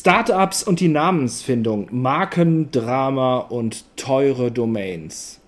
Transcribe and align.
Startups 0.00 0.62
und 0.62 0.80
die 0.80 0.88
Namensfindung, 0.88 1.88
Markendrama 1.90 3.36
und 3.36 3.84
teure 3.98 4.50
Domains. 4.50 5.42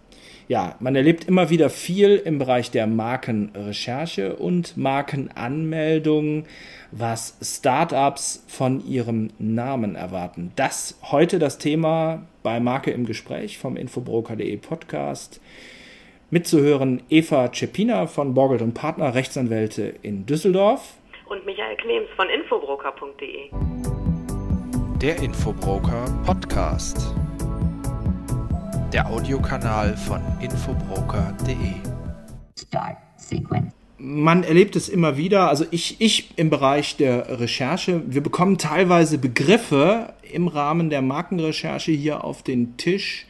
Ja, 0.47 0.77
man 0.79 0.95
erlebt 0.95 1.25
immer 1.25 1.49
wieder 1.49 1.71
viel 1.71 2.17
im 2.17 2.39
Bereich 2.39 2.71
der 2.71 2.87
Markenrecherche 2.87 4.37
und 4.37 4.77
Markenanmeldung, 4.77 6.45
was 6.91 7.39
Startups 7.41 8.45
von 8.47 8.87
ihrem 8.87 9.31
Namen 9.39 9.95
erwarten. 9.95 10.53
Das 10.55 10.99
heute 11.11 11.39
das 11.39 11.57
Thema 11.57 12.27
bei 12.43 12.61
Marke 12.61 12.91
im 12.91 13.07
Gespräch 13.07 13.57
vom 13.57 13.79
Infobroker.de 13.79 14.55
Podcast. 14.59 15.41
Mitzuhören 16.29 17.03
Eva 17.09 17.51
Cepina 17.55 18.07
von 18.07 18.35
Borgelt 18.35 18.61
und 18.61 18.75
Partner, 18.75 19.15
Rechtsanwälte 19.15 19.95
in 20.03 20.27
Düsseldorf. 20.27 20.99
Und 21.31 21.47
Michael 21.47 21.77
Klems 21.77 22.11
von 22.19 22.29
infobroker.de 22.29 24.02
der 25.03 25.21
Infobroker 25.21 26.05
Podcast. 26.25 27.13
Der 28.93 29.11
Audiokanal 29.11 29.97
von 29.97 30.21
infobroker.de. 30.41 31.57
Start 32.57 32.99
Sequence. 33.17 33.73
Man 33.99 34.45
erlebt 34.45 34.77
es 34.77 34.89
immer 34.89 35.17
wieder, 35.17 35.49
also 35.49 35.65
ich, 35.73 36.01
ich 36.01 36.39
im 36.39 36.51
Bereich 36.51 36.97
der 36.99 37.41
Recherche, 37.41 38.03
wir 38.07 38.21
bekommen 38.21 38.59
teilweise 38.59 39.19
Begriffe 39.19 40.13
im 40.33 40.47
Rahmen 40.47 40.89
der 40.89 41.03
Markenrecherche 41.03 41.91
hier 41.91 42.23
auf 42.23 42.45
den 42.45 42.77
Tisch, 42.77 43.27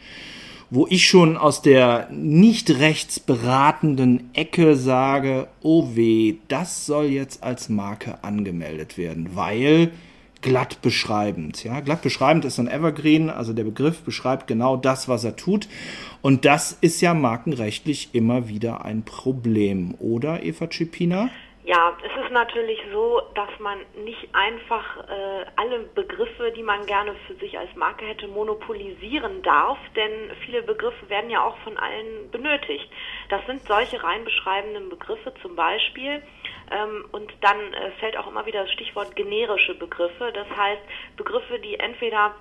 wo 0.68 0.86
ich 0.90 1.08
schon 1.08 1.38
aus 1.38 1.62
der 1.62 2.06
nicht 2.10 2.68
rechtsberatenden 2.68 4.28
Ecke 4.34 4.76
sage, 4.76 5.48
oh 5.62 5.88
weh, 5.94 6.34
das 6.48 6.84
soll 6.84 7.06
jetzt 7.06 7.42
als 7.42 7.70
Marke 7.70 8.22
angemeldet 8.22 8.98
werden, 8.98 9.30
weil 9.32 9.92
glatt 10.42 10.82
beschreibend. 10.82 11.64
Ja, 11.64 11.80
glatt 11.80 12.02
beschreibend 12.02 12.44
ist 12.44 12.58
ein 12.58 12.68
Evergreen, 12.68 13.30
also 13.30 13.52
der 13.52 13.64
Begriff 13.64 14.02
beschreibt 14.02 14.46
genau 14.46 14.76
das, 14.76 15.08
was 15.08 15.24
er 15.24 15.36
tut. 15.36 15.68
Und 16.20 16.44
das 16.44 16.72
ist 16.72 17.00
ja 17.00 17.14
markenrechtlich 17.14 18.10
immer 18.12 18.48
wieder 18.48 18.84
ein 18.84 19.04
Problem, 19.04 19.94
oder 19.98 20.42
Eva 20.42 20.68
Cipina? 20.70 21.30
Ja, 21.64 21.96
es 22.04 22.24
ist 22.24 22.32
natürlich 22.32 22.80
so, 22.92 23.22
dass 23.36 23.48
man 23.60 23.78
nicht 24.04 24.28
einfach 24.32 24.96
äh, 25.08 25.46
alle 25.54 25.78
Begriffe, 25.94 26.52
die 26.56 26.62
man 26.62 26.84
gerne 26.86 27.14
für 27.28 27.34
sich 27.36 27.56
als 27.56 27.72
Marke 27.76 28.04
hätte, 28.04 28.26
monopolisieren 28.26 29.42
darf, 29.42 29.78
denn 29.94 30.32
viele 30.44 30.62
Begriffe 30.62 31.08
werden 31.08 31.30
ja 31.30 31.44
auch 31.44 31.56
von 31.58 31.78
allen 31.78 32.28
benötigt. 32.32 32.90
Das 33.28 33.46
sind 33.46 33.62
solche 33.62 34.02
rein 34.02 34.24
beschreibenden 34.24 34.88
Begriffe 34.88 35.32
zum 35.40 35.54
Beispiel. 35.54 36.20
Ähm, 36.72 37.04
und 37.12 37.32
dann 37.40 37.58
äh, 37.74 37.90
fällt 38.00 38.16
auch 38.16 38.26
immer 38.26 38.46
wieder 38.46 38.62
das 38.62 38.72
Stichwort 38.72 39.14
generische 39.16 39.74
Begriffe. 39.74 40.32
Das 40.32 40.48
heißt, 40.56 40.82
Begriffe, 41.16 41.58
die 41.58 41.78
entweder 41.78 42.34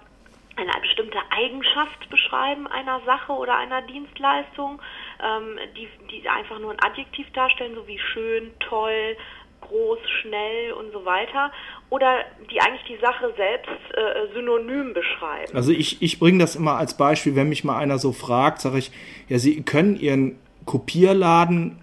eine 0.56 0.72
bestimmte 0.82 1.18
Eigenschaft 1.30 2.10
beschreiben 2.10 2.68
einer 2.68 3.02
Sache 3.06 3.32
oder 3.32 3.58
einer 3.58 3.82
Dienstleistung, 3.84 4.82
ähm, 5.24 5.58
die, 5.76 5.88
die 6.10 6.28
einfach 6.28 6.60
nur 6.60 6.72
ein 6.72 6.84
Adjektiv 6.84 7.32
darstellen, 7.32 7.76
so 7.76 7.88
wie 7.88 8.00
schön, 8.00 8.52
toll, 8.60 9.18
groß, 9.62 10.00
schnell 10.22 10.74
und 10.74 10.92
so 10.92 11.06
weiter, 11.06 11.52
oder 11.90 12.26
die 12.50 12.60
eigentlich 12.60 12.84
die 12.88 12.98
Sache 12.98 13.34
selbst 13.38 13.70
äh, 13.94 14.34
synonym 14.34 14.94
beschreiben. 14.94 15.56
Also 15.56 15.72
ich, 15.72 16.02
ich 16.02 16.20
bringe 16.20 16.40
das 16.40 16.56
immer 16.56 16.76
als 16.78 16.98
Beispiel, 16.98 17.36
wenn 17.36 17.50
mich 17.50 17.64
mal 17.64 17.78
einer 17.78 17.98
so 17.98 18.12
fragt, 18.12 18.60
sage 18.60 18.80
ich, 18.80 18.92
ja, 19.30 19.40
Sie 19.40 19.64
können 19.64 19.96
Ihren 19.96 20.40
Kopierladen 20.66 21.81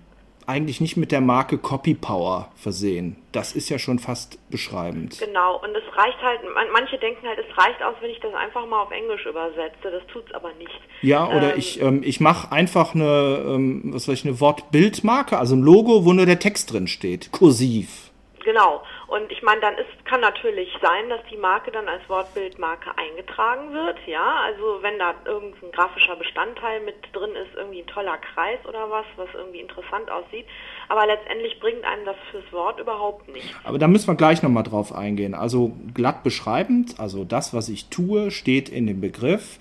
eigentlich 0.49 0.81
nicht 0.81 0.97
mit 0.97 1.13
der 1.13 1.21
Marke 1.21 1.59
Copy 1.59 1.95
Power 1.95 2.49
versehen. 2.57 3.17
Das 3.33 3.53
ist 3.53 3.69
ja 3.69 3.79
schon 3.79 3.99
fast 3.99 4.39
beschreibend. 4.51 5.19
Genau, 5.19 5.57
und 5.63 5.77
es 5.77 5.85
reicht 5.97 6.21
halt, 6.23 6.41
manche 6.73 6.99
denken 6.99 7.27
halt, 7.27 7.39
es 7.39 7.59
reicht 7.59 7.83
aus, 7.83 7.95
wenn 8.01 8.11
ich 8.11 8.21
das 8.21 8.33
einfach 8.35 8.67
mal 8.67 8.83
auf 8.83 8.91
Englisch 8.91 9.27
übersetze. 9.27 9.91
Das 9.91 10.03
tut 10.13 10.25
es 10.27 10.35
aber 10.35 10.53
nicht. 10.55 10.81
Ja, 11.03 11.29
oder 11.29 11.53
ähm, 11.53 11.59
ich, 11.59 11.83
ähm, 11.83 12.03
ich 12.03 12.21
mache 12.21 12.51
einfach 12.51 12.95
eine, 12.95 13.45
ähm, 13.47 13.83
was 13.93 14.09
weiß 14.09 14.21
ich, 14.21 14.25
eine 14.25 14.41
Wortbildmarke, 14.41 15.39
also 15.39 15.55
ein 15.55 15.63
Logo, 15.63 16.07
wo 16.07 16.13
nur 16.15 16.27
der 16.27 16.39
Text 16.39 16.73
drin 16.73 16.89
steht, 16.89 17.31
kursiv. 17.31 18.11
Genau. 18.43 18.83
Und 19.09 19.33
ich 19.33 19.43
meine, 19.43 19.63
dann 19.63 19.75
ist, 19.75 20.05
kann 20.05 20.21
natürlich 20.21 20.69
sein, 20.83 21.09
dass 21.09 21.21
die 21.31 21.39
Marke 21.39 21.71
dann 21.71 21.89
als 21.89 22.07
Wortbildmarke 22.09 22.91
eingetragen 22.99 23.73
wird, 23.73 23.97
ja. 24.07 24.43
Also 24.45 24.83
wenn 24.83 24.99
da 24.99 25.15
irgendein 25.25 25.73
grafischer 25.73 26.15
Bestandteil 26.17 26.81
mit 26.81 26.95
drin 27.15 27.31
ist, 27.31 27.57
irgendwie 27.57 27.81
ein 27.81 27.87
toller 27.87 28.19
Kreis 28.19 28.59
oder 28.69 28.91
was, 28.91 29.07
was 29.17 29.29
irgendwie 29.33 29.61
interessant 29.61 30.11
aussieht. 30.11 30.45
Aber 30.91 31.07
letztendlich 31.07 31.59
bringt 31.59 31.85
einem 31.85 32.05
das 32.05 32.17
fürs 32.31 32.53
Wort 32.53 32.81
überhaupt 32.81 33.29
nichts. 33.33 33.49
Aber 33.65 33.79
da 33.79 33.89
müssen 33.89 34.09
wir 34.09 34.15
gleich 34.15 34.43
nochmal 34.43 34.65
drauf 34.65 34.95
eingehen. 34.95 35.35
Also 35.35 35.73
glatt 35.95 36.23
beschreibend, 36.23 37.01
also 37.01 37.25
das, 37.25 37.55
was 37.55 37.71
ich 37.71 37.89
tue, 37.89 38.31
steht 38.31 38.69
in 38.69 38.87
dem 38.87 39.01
Begriff 39.01 39.59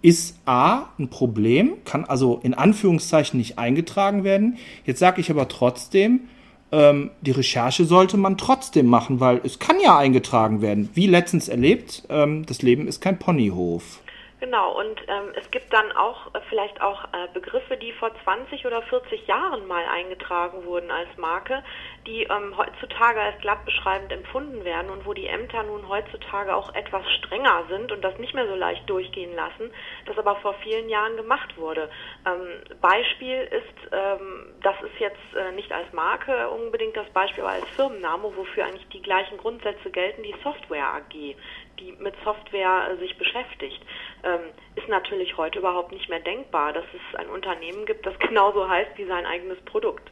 ist 0.00 0.40
A 0.46 0.90
ein 0.98 1.10
Problem, 1.10 1.84
kann 1.84 2.04
also 2.04 2.40
in 2.42 2.54
Anführungszeichen 2.54 3.36
nicht 3.36 3.58
eingetragen 3.58 4.24
werden. 4.24 4.56
Jetzt 4.84 5.00
sage 5.00 5.20
ich 5.20 5.30
aber 5.30 5.48
trotzdem, 5.48 6.28
ähm, 6.72 7.10
die 7.22 7.30
Recherche 7.30 7.84
sollte 7.84 8.16
man 8.16 8.36
trotzdem 8.36 8.86
machen, 8.86 9.20
weil 9.20 9.40
es 9.44 9.58
kann 9.58 9.80
ja 9.80 9.96
eingetragen 9.96 10.60
werden. 10.60 10.90
Wie 10.94 11.06
letztens 11.06 11.48
erlebt, 11.48 12.04
ähm, 12.08 12.44
das 12.46 12.62
Leben 12.62 12.86
ist 12.86 13.00
kein 13.00 13.18
Ponyhof. 13.18 14.00
Genau, 14.40 14.78
und 14.78 15.00
ähm, 15.08 15.32
es 15.34 15.50
gibt 15.50 15.72
dann 15.72 15.90
auch 15.92 16.32
äh, 16.32 16.40
vielleicht 16.48 16.80
auch 16.80 17.04
äh, 17.12 17.26
Begriffe, 17.34 17.76
die 17.76 17.90
vor 17.92 18.12
20 18.22 18.66
oder 18.66 18.82
40 18.82 19.26
Jahren 19.26 19.66
mal 19.66 19.84
eingetragen 19.84 20.64
wurden 20.64 20.92
als 20.92 21.08
Marke, 21.16 21.64
die 22.06 22.22
ähm, 22.22 22.56
heutzutage 22.56 23.20
als 23.20 23.40
glatt 23.40 23.64
beschreibend 23.64 24.12
empfunden 24.12 24.64
werden 24.64 24.90
und 24.92 25.04
wo 25.06 25.12
die 25.12 25.26
Ämter 25.26 25.64
nun 25.64 25.88
heutzutage 25.88 26.54
auch 26.54 26.72
etwas 26.76 27.02
strenger 27.18 27.64
sind 27.68 27.90
und 27.90 28.04
das 28.04 28.16
nicht 28.18 28.32
mehr 28.32 28.46
so 28.46 28.54
leicht 28.54 28.88
durchgehen 28.88 29.34
lassen, 29.34 29.72
das 30.06 30.16
aber 30.16 30.36
vor 30.36 30.54
vielen 30.62 30.88
Jahren 30.88 31.16
gemacht 31.16 31.58
wurde. 31.58 31.90
Ähm, 32.24 32.62
Beispiel 32.80 33.40
ist, 33.40 33.92
ähm, 33.92 34.54
das 34.62 34.76
ist 34.82 35.00
jetzt 35.00 35.34
äh, 35.34 35.50
nicht 35.50 35.72
als 35.72 35.92
Marke 35.92 36.48
unbedingt 36.50 36.96
das 36.96 37.10
Beispiel, 37.10 37.42
aber 37.42 37.54
als 37.54 37.68
Firmenname, 37.70 38.36
wofür 38.36 38.66
eigentlich 38.66 38.88
die 38.90 39.02
gleichen 39.02 39.36
Grundsätze 39.36 39.90
gelten, 39.90 40.22
die 40.22 40.34
Software 40.44 40.94
AG 40.94 41.34
die 41.80 41.92
mit 42.02 42.14
Software 42.24 42.90
äh, 42.92 42.98
sich 42.98 43.16
beschäftigt, 43.16 43.80
ähm, 44.24 44.40
ist 44.76 44.88
natürlich 44.88 45.36
heute 45.36 45.58
überhaupt 45.58 45.92
nicht 45.92 46.08
mehr 46.08 46.20
denkbar, 46.20 46.72
dass 46.72 46.84
es 46.92 47.18
ein 47.18 47.28
Unternehmen 47.28 47.86
gibt, 47.86 48.06
das 48.06 48.18
genauso 48.28 48.68
heißt 48.68 48.90
wie 48.96 49.06
sein 49.06 49.26
eigenes 49.26 49.58
Produkt. 49.64 50.10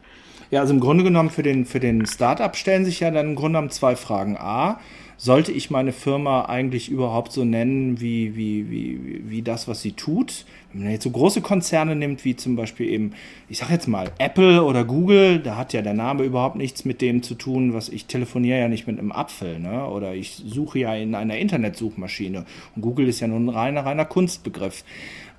Ja, 0.50 0.60
also 0.60 0.75
im 0.75 0.81
Grunde 0.81 1.04
genommen 1.04 1.31
für 1.31 1.43
den, 1.43 1.66
für 1.66 1.81
den 1.81 2.06
Startup 2.06 2.54
stellen 2.54 2.84
sich 2.84 3.00
ja 3.00 3.10
dann 3.10 3.31
im 3.31 3.34
Grunde 3.34 3.59
genommen 3.59 3.71
zwei 3.71 3.97
Fragen. 3.97 4.37
A, 4.38 4.81
sollte 5.16 5.53
ich 5.53 5.71
meine 5.71 5.93
Firma 5.93 6.44
eigentlich 6.44 6.91
überhaupt 6.91 7.32
so 7.32 7.44
nennen 7.44 8.00
wie, 8.00 8.37
wie, 8.37 8.71
wie, 8.71 9.22
wie 9.27 9.43
das, 9.43 9.66
was 9.66 9.82
sie 9.82 9.93
tut? 9.93 10.44
Wenn 10.72 10.82
man 10.82 10.93
jetzt 10.93 11.04
so 11.04 11.10
große 11.10 11.41
Konzerne 11.41 11.97
nimmt, 11.97 12.25
wie 12.25 12.37
zum 12.37 12.54
Beispiel 12.54 12.88
eben, 12.91 13.12
ich 13.49 13.59
sag 13.59 13.71
jetzt 13.71 13.88
mal, 13.88 14.10
Apple 14.19 14.62
oder 14.62 14.84
Google, 14.84 15.38
da 15.38 15.56
hat 15.56 15.72
ja 15.72 15.81
der 15.81 15.94
Name 15.94 16.25
überhaupt 16.25 16.56
nichts 16.56 16.84
mit 16.84 17.00
dem 17.00 17.22
zu 17.22 17.34
tun, 17.34 17.72
was 17.72 17.88
ich 17.88 18.06
telefoniere 18.06 18.60
ja 18.60 18.69
nicht 18.69 18.87
mit 18.87 18.99
einem 18.99 19.12
Apfel, 19.12 19.59
ne? 19.59 19.87
Oder 19.87 20.15
ich 20.15 20.43
suche 20.47 20.81
ja 20.81 20.94
in 20.94 21.15
einer 21.15 21.38
Internetsuchmaschine. 21.38 22.44
Und 22.75 22.83
Google 22.83 23.09
ist 23.09 23.21
ja 23.21 23.28
nun 23.28 23.47
ein 23.47 23.48
reiner, 23.48 23.87
reiner 23.87 24.04
Kunstbegriff. 24.04 24.84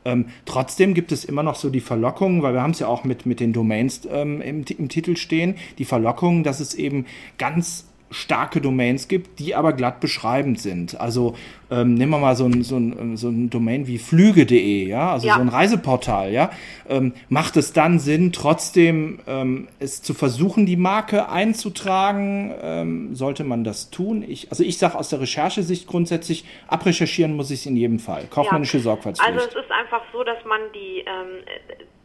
Ähm, 0.06 0.26
trotzdem 0.46 0.94
gibt 0.94 1.12
es 1.12 1.26
immer 1.26 1.44
noch 1.44 1.56
so 1.56 1.70
die 1.70 1.82
Verlockung, 1.82 2.42
weil 2.42 2.54
wir 2.54 2.62
haben 2.62 2.72
es 2.72 2.80
ja 2.80 2.88
auch 2.88 3.04
mit, 3.04 3.26
mit 3.26 3.40
den 3.40 3.54
Domains 3.54 4.08
ähm, 4.10 4.42
im, 4.42 4.64
im 4.66 4.90
Titel 4.90 5.18
stehen, 5.18 5.56
die 5.78 5.86
Verlockung, 5.86 6.44
dass 6.44 6.62
es 6.62 6.74
eben 6.74 7.06
ganz 7.38 7.86
starke 8.10 8.62
Domains 8.62 9.08
gibt, 9.08 9.40
die 9.40 9.56
aber 9.56 9.74
glatt 9.74 10.00
beschreibend 10.00 10.60
sind. 10.60 11.00
Also 11.00 11.36
ähm, 11.70 11.96
nehmen 11.96 12.12
wir 12.12 12.20
mal 12.20 12.36
so 12.36 12.46
ein, 12.46 12.64
so 12.64 12.78
ein, 12.78 13.18
so 13.18 13.28
ein 13.28 13.50
Domain 13.50 13.88
wie 13.88 13.98
flüge.de, 13.98 14.88
ja, 14.88 15.12
also 15.12 15.28
ja. 15.28 15.36
so 15.36 15.42
ein 15.42 15.50
Reiseportal, 15.50 16.32
ja. 16.32 16.52
Ähm, 16.88 17.14
macht 17.28 17.58
es 17.58 17.74
dann 17.74 18.00
Sinn, 18.00 18.32
trotzdem 18.32 19.20
ähm, 19.28 19.68
es 19.80 20.02
zu 20.02 20.14
versuchen, 20.14 20.66
die 20.66 20.78
Marke 20.78 21.28
einzutragen? 21.28 22.54
Ähm, 22.62 23.16
sollte 23.16 23.44
man 23.44 23.66
das 23.66 23.90
tun? 23.90 24.24
Ich, 24.26 24.50
also 24.50 24.64
ich 24.64 24.78
sage 24.78 24.98
aus 24.98 25.10
der 25.10 25.20
Recherchesicht 25.20 25.88
grundsätzlich, 25.88 26.46
abrecherchieren 26.68 27.36
muss 27.36 27.52
ich 27.52 27.60
es 27.60 27.66
in 27.66 27.76
jedem 27.76 28.00
Fall. 28.00 28.26
Kaufmännische 28.30 28.78
ja. 28.78 28.84
Sorgfaltspflicht. 28.84 29.38
Also 29.38 29.50
es 29.50 29.66
ist 29.66 29.72
einfach 29.72 30.02
so, 30.14 30.24
dass 30.24 30.44
man 30.46 30.62
die 30.74 31.00
ähm, 31.00 31.44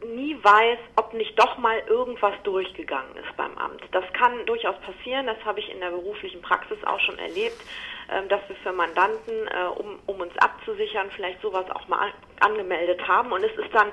nie 0.05 0.37
weiß, 0.41 0.79
ob 0.95 1.13
nicht 1.13 1.37
doch 1.39 1.57
mal 1.57 1.79
irgendwas 1.87 2.33
durchgegangen 2.43 3.15
ist 3.17 3.35
beim 3.37 3.57
Amt. 3.57 3.81
Das 3.91 4.05
kann 4.13 4.45
durchaus 4.45 4.75
passieren, 4.81 5.27
das 5.27 5.43
habe 5.45 5.59
ich 5.59 5.71
in 5.71 5.79
der 5.79 5.91
beruflichen 5.91 6.41
Praxis 6.41 6.77
auch 6.85 6.99
schon 6.99 7.17
erlebt 7.19 7.61
ähm, 8.09 8.27
dass 8.27 8.41
wir 8.47 8.55
für 8.57 8.73
Mandanten, 8.73 9.47
äh, 9.47 9.65
um, 9.79 9.99
um 10.05 10.19
uns 10.19 10.37
abzusichern, 10.37 11.09
vielleicht 11.15 11.41
sowas 11.41 11.65
auch 11.71 11.87
mal 11.87 12.11
angemeldet 12.41 13.07
haben 13.07 13.31
und 13.31 13.43
es 13.43 13.55
ist 13.57 13.73
dann 13.73 13.91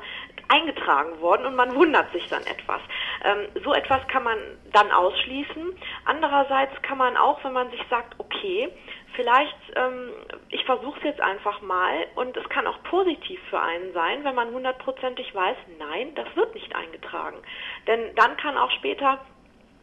eingetragen 0.48 1.20
worden 1.20 1.46
und 1.46 1.54
man 1.54 1.74
wundert 1.74 2.10
sich 2.12 2.26
dann 2.28 2.42
etwas. 2.42 2.80
Ähm, 3.24 3.48
so 3.64 3.72
etwas 3.74 4.06
kann 4.08 4.24
man 4.24 4.38
dann 4.72 4.90
ausschließen. 4.90 5.74
Andererseits 6.04 6.80
kann 6.82 6.98
man 6.98 7.16
auch, 7.16 7.42
wenn 7.44 7.52
man 7.52 7.70
sich 7.70 7.82
sagt, 7.90 8.14
okay, 8.18 8.70
vielleicht, 9.14 9.56
ähm, 9.76 10.12
ich 10.48 10.64
versuche 10.64 10.98
es 10.98 11.04
jetzt 11.04 11.20
einfach 11.20 11.60
mal 11.62 12.06
und 12.14 12.36
es 12.36 12.48
kann 12.48 12.66
auch 12.66 12.82
positiv 12.84 13.40
für 13.50 13.60
einen 13.60 13.92
sein, 13.92 14.24
wenn 14.24 14.34
man 14.34 14.50
hundertprozentig 14.50 15.34
weiß, 15.34 15.56
nein, 15.78 16.14
das 16.14 16.34
wird 16.36 16.54
nicht 16.54 16.74
eingetragen. 16.74 17.38
Denn 17.86 18.14
dann 18.14 18.36
kann 18.36 18.56
auch 18.56 18.70
später 18.72 19.18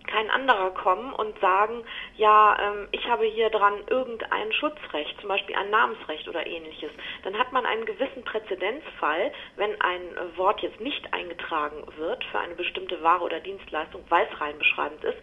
kein 0.08 0.30
anderer 0.30 0.72
kommen 0.72 1.14
und 1.14 1.40
sagen, 1.40 1.84
ja, 2.16 2.58
ähm, 2.60 2.88
ich 2.92 3.08
habe 3.08 3.26
hier 3.26 3.50
dran 3.50 3.74
irgendein 3.88 4.52
Schutzrecht, 4.54 5.20
zum 5.20 5.30
Beispiel 5.30 5.56
ein 5.56 5.70
Namensrecht 5.70 6.28
oder 6.28 6.46
ähnliches. 6.46 6.92
Dann 7.24 7.38
hat 7.38 7.52
man 7.52 7.66
einen 7.66 7.86
gewissen 7.86 8.24
Präzedenzfall, 8.24 9.32
wenn 9.56 9.80
ein 9.82 10.38
Wort 10.38 10.62
jetzt 10.62 10.80
nicht 10.80 11.14
eingetragen 11.14 11.84
wird 11.98 12.24
für 12.32 12.40
eine 12.40 12.56
bestimmte 12.56 13.02
Ware 13.04 13.24
oder 13.24 13.40
Dienstleistung, 13.40 14.04
weil 14.10 14.28
es 14.32 14.42
rein 14.42 14.58
beschreibend 14.58 15.04
ist, 15.04 15.18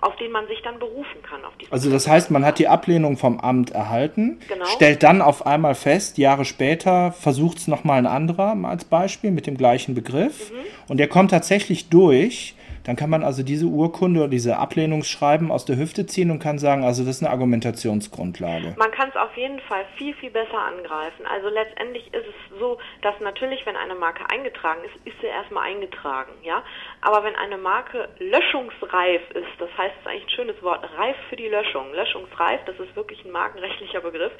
auf 0.00 0.16
den 0.16 0.32
man 0.32 0.46
sich 0.46 0.60
dann 0.62 0.78
berufen 0.78 1.22
kann. 1.22 1.40
also 1.70 1.90
das 1.90 2.08
heißt, 2.08 2.30
man 2.30 2.44
hat 2.44 2.58
die 2.58 2.68
Ablehnung 2.68 3.16
vom 3.16 3.40
Amt 3.40 3.70
erhalten, 3.70 4.40
genau. 4.48 4.64
stellt 4.66 5.02
dann 5.02 5.22
auf 5.22 5.46
einmal 5.46 5.74
fest, 5.74 6.18
Jahre 6.18 6.44
später 6.44 7.12
versucht 7.12 7.58
es 7.58 7.68
nochmal 7.68 7.98
ein 7.98 8.06
anderer 8.06 8.56
als 8.64 8.84
Beispiel 8.84 9.30
mit 9.30 9.46
dem 9.46 9.56
gleichen 9.56 9.94
Begriff 9.94 10.50
mhm. 10.50 10.56
und 10.88 10.98
der 10.98 11.08
kommt 11.08 11.30
tatsächlich 11.30 11.88
durch 11.88 12.54
dann 12.84 12.96
kann 12.96 13.10
man 13.10 13.24
also 13.24 13.42
diese 13.42 13.66
Urkunde 13.66 14.20
oder 14.20 14.28
diese 14.28 14.58
Ablehnungsschreiben 14.58 15.50
aus 15.50 15.64
der 15.64 15.76
Hüfte 15.76 16.06
ziehen 16.06 16.30
und 16.30 16.38
kann 16.38 16.58
sagen, 16.58 16.84
also 16.84 17.02
das 17.02 17.16
ist 17.16 17.22
eine 17.22 17.32
Argumentationsgrundlage. 17.32 18.74
Man 18.78 18.90
kann 18.92 19.08
es 19.08 19.16
auf 19.16 19.34
jeden 19.36 19.58
Fall 19.60 19.84
viel, 19.96 20.14
viel 20.14 20.30
besser 20.30 20.58
angreifen. 20.58 21.26
Also 21.26 21.48
letztendlich 21.48 22.06
ist 22.12 22.26
es 22.26 22.58
so, 22.58 22.78
dass 23.02 23.18
natürlich, 23.20 23.64
wenn 23.66 23.76
eine 23.76 23.94
Marke 23.94 24.24
eingetragen 24.30 24.80
ist, 24.84 24.94
ist 25.06 25.18
sie 25.20 25.26
erstmal 25.26 25.64
eingetragen, 25.64 26.32
ja. 26.42 26.62
Aber 27.00 27.24
wenn 27.24 27.34
eine 27.36 27.56
Marke 27.56 28.08
löschungsreif 28.18 29.22
ist, 29.30 29.48
das 29.58 29.70
heißt, 29.76 29.94
es 29.94 30.00
ist 30.00 30.06
eigentlich 30.06 30.24
ein 30.24 30.36
schönes 30.36 30.62
Wort, 30.62 30.86
reif 30.98 31.16
für 31.30 31.36
die 31.36 31.48
Löschung, 31.48 31.92
löschungsreif, 31.94 32.60
das 32.66 32.78
ist 32.78 32.94
wirklich 32.94 33.24
ein 33.24 33.30
markenrechtlicher 33.30 34.00
Begriff, 34.00 34.32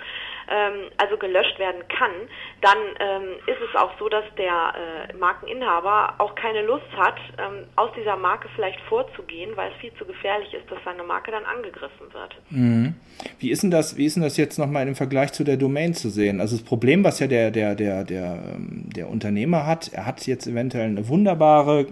ähm, 0.48 0.90
also 0.98 1.16
gelöscht 1.16 1.58
werden 1.58 1.82
kann, 1.88 2.12
dann 2.60 2.78
ähm, 3.00 3.28
ist 3.46 3.60
es 3.60 3.80
auch 3.80 3.92
so, 3.98 4.08
dass 4.08 4.24
der 4.36 4.74
äh, 5.08 5.16
Markeninhaber 5.16 6.14
auch 6.18 6.34
keine 6.34 6.62
Lust 6.62 6.90
hat, 6.96 7.16
ähm, 7.38 7.66
aus 7.76 7.90
dieser 7.96 8.16
Marke 8.16 8.33
Marke 8.34 8.48
vielleicht 8.56 8.80
vorzugehen, 8.88 9.50
weil 9.54 9.70
es 9.70 9.78
viel 9.78 9.92
zu 9.96 10.04
gefährlich 10.04 10.52
ist, 10.54 10.68
dass 10.68 10.78
seine 10.84 11.04
Marke 11.04 11.30
dann 11.30 11.44
angegriffen 11.44 12.12
wird. 12.12 12.34
Mhm. 12.50 12.94
Wie 13.38 13.50
ist 13.50 13.62
denn 13.62 13.70
das, 13.70 13.96
wie 13.96 14.06
ist 14.06 14.16
denn 14.16 14.24
das 14.24 14.36
jetzt 14.36 14.58
nochmal 14.58 14.88
im 14.88 14.96
Vergleich 14.96 15.32
zu 15.32 15.44
der 15.44 15.56
Domain 15.56 15.94
zu 15.94 16.10
sehen? 16.10 16.40
Also 16.40 16.56
das 16.56 16.64
Problem, 16.64 17.04
was 17.04 17.20
ja 17.20 17.28
der, 17.28 17.52
der, 17.52 17.76
der, 17.76 18.02
der, 18.02 18.56
ähm, 18.56 18.88
der 18.94 19.08
Unternehmer 19.08 19.66
hat, 19.66 19.92
er 19.92 20.04
hat 20.04 20.26
jetzt 20.26 20.48
eventuell 20.48 20.88
eine 20.88 21.06
wunderbare 21.06 21.86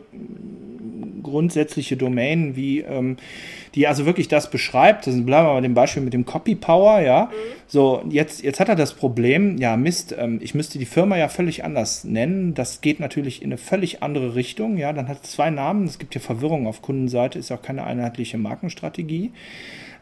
grundsätzliche 1.22 1.96
Domain, 1.96 2.56
wie 2.56 2.80
ähm, 2.80 3.16
die 3.74 3.86
also 3.86 4.06
wirklich 4.06 4.28
das 4.28 4.50
beschreibt. 4.50 5.06
Das 5.06 5.14
bleiben 5.24 5.46
wir 5.46 5.54
bei 5.54 5.60
dem 5.60 5.74
Beispiel 5.74 6.02
mit 6.02 6.12
dem 6.12 6.24
Copy 6.24 6.54
Power, 6.54 7.00
ja. 7.00 7.26
Mhm. 7.26 7.52
So, 7.66 8.04
jetzt, 8.08 8.42
jetzt 8.42 8.60
hat 8.60 8.68
er 8.68 8.76
das 8.76 8.94
Problem, 8.94 9.56
ja, 9.58 9.76
Mist, 9.76 10.14
ähm, 10.18 10.38
ich 10.42 10.54
müsste 10.54 10.78
die 10.78 10.86
Firma 10.86 11.16
ja 11.16 11.28
völlig 11.28 11.64
anders 11.64 12.04
nennen. 12.04 12.54
Das 12.54 12.80
geht 12.80 13.00
natürlich 13.00 13.42
in 13.42 13.48
eine 13.48 13.58
völlig 13.58 14.02
andere 14.02 14.34
Richtung, 14.34 14.76
ja. 14.76 14.92
Dann 14.92 15.08
hat 15.08 15.24
es 15.24 15.32
zwei 15.32 15.50
Namen, 15.50 15.84
es 15.86 15.98
gibt 15.98 16.14
ja 16.14 16.20
Verwirrung 16.20 16.66
auf 16.66 16.82
Kundenseite, 16.82 17.38
ist 17.38 17.52
auch 17.52 17.62
keine 17.62 17.84
einheitliche 17.84 18.38
Markenstrategie. 18.38 19.32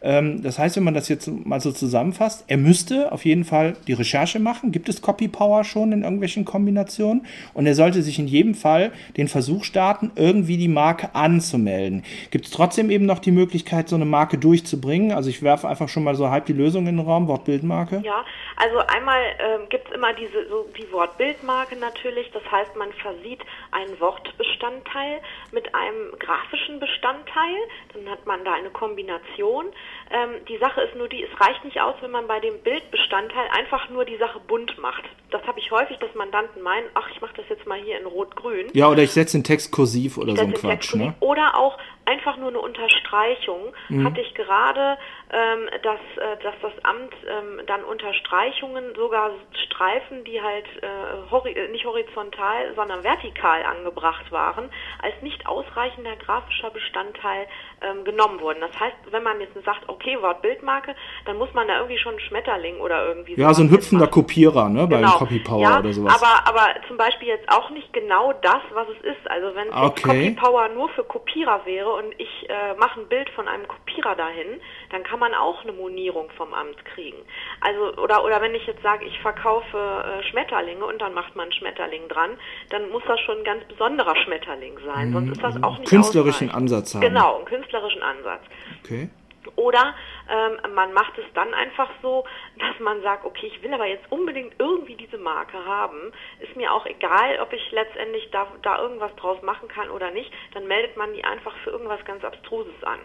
Ähm, 0.01 0.41
das 0.41 0.57
heißt, 0.57 0.75
wenn 0.77 0.83
man 0.83 0.93
das 0.93 1.09
jetzt 1.09 1.27
mal 1.27 1.61
so 1.61 1.71
zusammenfasst, 1.71 2.45
er 2.47 2.57
müsste 2.57 3.11
auf 3.11 3.25
jeden 3.25 3.43
Fall 3.43 3.75
die 3.87 3.93
Recherche 3.93 4.39
machen. 4.39 4.71
Gibt 4.71 4.89
es 4.89 5.01
Copy 5.01 5.27
Power 5.27 5.63
schon 5.63 5.91
in 5.91 6.03
irgendwelchen 6.03 6.43
Kombinationen? 6.43 7.25
Und 7.53 7.67
er 7.67 7.75
sollte 7.75 8.01
sich 8.01 8.17
in 8.17 8.27
jedem 8.27 8.55
Fall 8.55 8.91
den 9.17 9.27
Versuch 9.27 9.63
starten, 9.63 10.11
irgendwie 10.15 10.57
die 10.57 10.67
Marke 10.67 11.13
anzumelden. 11.13 12.03
Gibt 12.31 12.45
es 12.45 12.51
trotzdem 12.51 12.89
eben 12.89 13.05
noch 13.05 13.19
die 13.19 13.31
Möglichkeit, 13.31 13.89
so 13.89 13.95
eine 13.95 14.05
Marke 14.05 14.37
durchzubringen? 14.37 15.11
Also 15.11 15.29
ich 15.29 15.43
werfe 15.43 15.67
einfach 15.67 15.89
schon 15.89 16.03
mal 16.03 16.15
so 16.15 16.29
halb 16.29 16.45
die 16.45 16.53
Lösung 16.53 16.87
in 16.87 16.97
den 16.97 17.05
Raum, 17.05 17.27
Wortbildmarke. 17.27 18.01
Ja, 18.03 18.25
also 18.57 18.79
einmal 18.79 19.21
äh, 19.21 19.67
gibt 19.69 19.87
es 19.87 19.95
immer 19.95 20.13
diese 20.13 20.47
so 20.49 20.67
die 20.77 20.91
Wortbildmarke 20.91 21.75
natürlich. 21.75 22.31
Das 22.31 22.43
heißt, 22.51 22.75
man 22.75 22.91
versieht 22.93 23.41
einen 23.71 23.99
Wortbestandteil 23.99 25.19
mit 25.51 25.73
einem 25.75 26.11
grafischen 26.17 26.79
Bestandteil. 26.79 27.55
Dann 27.93 28.09
hat 28.09 28.25
man 28.25 28.43
da 28.43 28.53
eine 28.53 28.69
Kombination. 28.69 29.67
Ähm, 30.11 30.43
die 30.47 30.57
Sache 30.57 30.81
ist 30.81 30.95
nur 30.95 31.07
die, 31.07 31.23
es 31.23 31.39
reicht 31.39 31.63
nicht 31.63 31.79
aus, 31.79 31.95
wenn 32.01 32.11
man 32.11 32.27
bei 32.27 32.39
dem 32.39 32.59
Bildbestandteil 32.63 33.47
einfach 33.57 33.89
nur 33.89 34.05
die 34.05 34.17
Sache 34.17 34.39
bunt 34.39 34.77
macht. 34.77 35.03
Das 35.29 35.41
habe 35.47 35.59
ich 35.59 35.71
häufig, 35.71 35.97
dass 35.99 36.13
Mandanten 36.15 36.61
meinen, 36.61 36.85
ach, 36.93 37.09
ich 37.13 37.21
mache 37.21 37.33
das 37.37 37.45
jetzt 37.49 37.65
mal 37.65 37.79
hier 37.79 37.97
in 37.97 38.05
Rot-Grün. 38.05 38.67
Ja, 38.73 38.89
oder 38.89 39.03
ich 39.03 39.11
setze 39.11 39.37
den 39.37 39.43
Text 39.45 39.71
kursiv 39.71 40.17
oder 40.17 40.35
so 40.35 40.43
ein 40.43 40.53
Quatsch. 40.53 40.95
Ne? 40.95 41.13
Oder 41.21 41.57
auch 41.57 41.77
einfach 42.05 42.37
nur 42.37 42.49
eine 42.49 42.59
Unterstreichung. 42.59 43.73
Mhm. 43.89 44.05
Hatte 44.05 44.21
ich 44.21 44.33
gerade, 44.33 44.97
dass, 45.31 45.99
äh, 46.17 46.43
dass 46.43 46.55
das 46.61 46.73
Amt 46.83 47.13
ähm, 47.25 47.61
dann 47.65 47.83
Unterstreichungen, 47.83 48.93
sogar 48.95 49.31
Streifen, 49.65 50.23
die 50.25 50.41
halt 50.41 50.65
äh, 50.81 51.31
hori 51.31 51.55
nicht 51.71 51.85
horizontal, 51.85 52.73
sondern 52.75 53.03
vertikal 53.03 53.63
angebracht 53.63 54.29
waren, 54.31 54.69
als 55.01 55.13
nicht 55.21 55.47
ausreichender 55.47 56.17
grafischer 56.17 56.69
Bestandteil 56.69 57.47
ähm, 57.81 58.03
genommen 58.03 58.41
wurden. 58.41 58.59
Das 58.59 58.77
heißt, 58.77 58.95
wenn 59.11 59.23
man 59.23 59.39
jetzt 59.39 59.53
sagt, 59.63 59.87
okay, 59.87 60.21
Wort 60.21 60.41
Bildmarke, 60.41 60.95
dann 61.25 61.37
muss 61.37 61.53
man 61.53 61.67
da 61.67 61.77
irgendwie 61.77 61.97
schon 61.97 62.13
einen 62.13 62.21
Schmetterling 62.27 62.79
oder 62.79 63.05
irgendwie 63.05 63.35
Ja, 63.35 63.53
so 63.53 63.63
ein 63.63 63.71
hüpfender 63.71 64.07
Kopierer, 64.07 64.67
ne, 64.67 64.85
bei 64.87 64.97
genau. 64.97 65.17
Copy 65.17 65.39
Power 65.39 65.61
ja, 65.61 65.79
oder 65.79 65.93
sowas. 65.93 66.21
Aber, 66.21 66.47
aber 66.47 66.81
zum 66.87 66.97
Beispiel 66.97 67.29
jetzt 67.29 67.49
auch 67.49 67.69
nicht 67.69 67.93
genau 67.93 68.33
das, 68.33 68.61
was 68.73 68.87
es 68.89 69.15
ist. 69.15 69.31
Also 69.31 69.55
wenn 69.55 69.71
okay. 69.73 70.01
Copy 70.01 70.31
Power 70.31 70.69
nur 70.69 70.89
für 70.89 71.03
Kopierer 71.03 71.65
wäre 71.65 71.89
und 71.89 72.13
ich 72.17 72.49
äh, 72.49 72.73
mache 72.77 72.99
ein 72.99 73.07
Bild 73.07 73.29
von 73.29 73.47
einem 73.47 73.67
Kopierer 73.67 74.15
dahin, 74.15 74.59
dann 74.91 75.03
kann 75.03 75.19
man 75.19 75.33
auch 75.33 75.63
eine 75.63 75.73
Monierung 75.73 76.29
vom 76.37 76.53
Amt 76.53 76.83
kriegen. 76.85 77.17
Also 77.61 77.95
oder 78.01 78.23
oder 78.23 78.41
wenn 78.41 78.55
ich 78.55 78.65
jetzt 78.67 78.81
sage, 78.83 79.05
ich 79.05 79.19
verkaufe 79.19 79.77
äh, 79.77 80.23
Schmetterlinge 80.29 80.85
und 80.85 81.01
dann 81.01 81.13
macht 81.13 81.35
man 81.35 81.43
einen 81.43 81.53
Schmetterling 81.53 82.07
dran, 82.07 82.31
dann 82.69 82.89
muss 82.89 83.03
das 83.07 83.19
schon 83.21 83.39
ein 83.39 83.43
ganz 83.43 83.63
besonderer 83.65 84.15
Schmetterling 84.15 84.77
sein, 84.85 85.09
mhm. 85.09 85.13
sonst 85.13 85.31
ist 85.31 85.43
das 85.43 85.63
auch 85.63 85.77
nicht 85.77 85.89
künstlerischen 85.89 86.51
Ansatz 86.51 86.93
haben. 86.93 87.01
Genau, 87.01 87.37
einen 87.37 87.45
künstlerischen 87.45 88.01
Ansatz. 88.01 88.41
Okay. 88.83 89.09
Oder 89.55 89.95
ähm, 90.29 90.73
man 90.75 90.93
macht 90.93 91.17
es 91.17 91.25
dann 91.33 91.53
einfach 91.53 91.89
so, 92.01 92.25
dass 92.57 92.79
man 92.79 93.01
sagt, 93.01 93.25
okay, 93.25 93.47
ich 93.47 93.61
will 93.63 93.73
aber 93.73 93.85
jetzt 93.85 94.11
unbedingt 94.11 94.53
irgendwie 94.59 94.95
diese 94.95 95.17
Marke 95.17 95.57
haben. 95.65 96.11
Ist 96.39 96.55
mir 96.55 96.71
auch 96.71 96.85
egal, 96.85 97.39
ob 97.41 97.51
ich 97.51 97.71
letztendlich 97.71 98.29
da, 98.31 98.47
da 98.61 98.81
irgendwas 98.81 99.15
draus 99.15 99.41
machen 99.41 99.67
kann 99.67 99.89
oder 99.89 100.11
nicht. 100.11 100.31
Dann 100.53 100.67
meldet 100.67 100.95
man 100.95 101.13
die 101.13 101.23
einfach 101.23 101.55
für 101.63 101.71
irgendwas 101.71 102.03
ganz 102.05 102.23
Abstruses 102.23 102.83
an. 102.83 102.99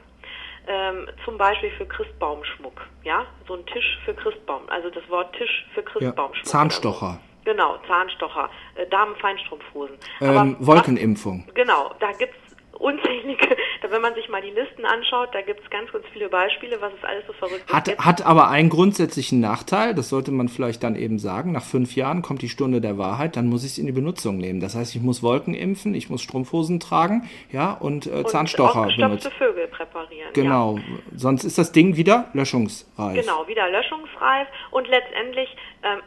Ähm, 0.68 1.08
zum 1.24 1.38
Beispiel 1.38 1.70
für 1.78 1.86
Christbaumschmuck, 1.86 2.80
ja, 3.04 3.24
so 3.46 3.54
ein 3.54 3.64
Tisch 3.66 3.98
für 4.04 4.14
Christbaum, 4.14 4.62
also 4.68 4.90
das 4.90 5.08
Wort 5.08 5.32
Tisch 5.36 5.66
für 5.74 5.82
Christbaumschmuck. 5.82 6.44
Ja, 6.44 6.50
Zahnstocher. 6.50 7.20
Genau, 7.44 7.76
Zahnstocher, 7.86 8.50
äh, 8.74 8.86
Damenfeinstrumpfhosen. 8.88 9.96
Ähm, 10.20 10.56
Wolkenimpfung. 10.58 11.44
Was, 11.46 11.54
genau, 11.54 11.94
da 12.00 12.10
gibt 12.12 12.34
es 12.34 12.45
unzählige, 12.78 13.56
wenn 13.90 14.02
man 14.02 14.14
sich 14.14 14.28
mal 14.28 14.42
die 14.42 14.50
Listen 14.50 14.84
anschaut, 14.84 15.30
da 15.32 15.42
gibt 15.42 15.60
es 15.62 15.70
ganz, 15.70 15.90
ganz 15.92 16.04
viele 16.12 16.28
Beispiele, 16.28 16.80
was 16.80 16.92
es 16.92 17.04
alles 17.04 17.26
so 17.26 17.32
verrückt 17.32 17.72
hat, 17.72 17.84
gibt. 17.86 18.04
Hat 18.04 18.24
aber 18.24 18.48
einen 18.48 18.68
grundsätzlichen 18.68 19.40
Nachteil, 19.40 19.94
das 19.94 20.08
sollte 20.08 20.32
man 20.32 20.48
vielleicht 20.48 20.82
dann 20.82 20.96
eben 20.96 21.18
sagen, 21.18 21.52
nach 21.52 21.62
fünf 21.62 21.94
Jahren 21.96 22.22
kommt 22.22 22.42
die 22.42 22.48
Stunde 22.48 22.80
der 22.80 22.98
Wahrheit, 22.98 23.36
dann 23.36 23.48
muss 23.48 23.64
ich 23.64 23.72
es 23.72 23.78
in 23.78 23.86
die 23.86 23.92
Benutzung 23.92 24.38
nehmen. 24.38 24.60
Das 24.60 24.74
heißt, 24.74 24.94
ich 24.94 25.02
muss 25.02 25.22
Wolken 25.22 25.54
impfen, 25.54 25.94
ich 25.94 26.10
muss 26.10 26.22
Strumpfhosen 26.22 26.80
tragen, 26.80 27.28
ja, 27.50 27.72
und, 27.72 28.06
äh, 28.06 28.10
und 28.10 28.28
Zahnstocher 28.28 28.86
benutzen. 28.86 29.32
Vögel 29.38 29.68
präparieren. 29.68 30.32
Genau, 30.32 30.76
ja. 30.76 30.82
sonst 31.14 31.44
ist 31.44 31.58
das 31.58 31.72
Ding 31.72 31.96
wieder 31.96 32.30
löschungsreif. 32.32 33.20
Genau, 33.20 33.46
wieder 33.48 33.68
löschungsreif 33.70 34.48
und 34.70 34.88
letztendlich, 34.88 35.48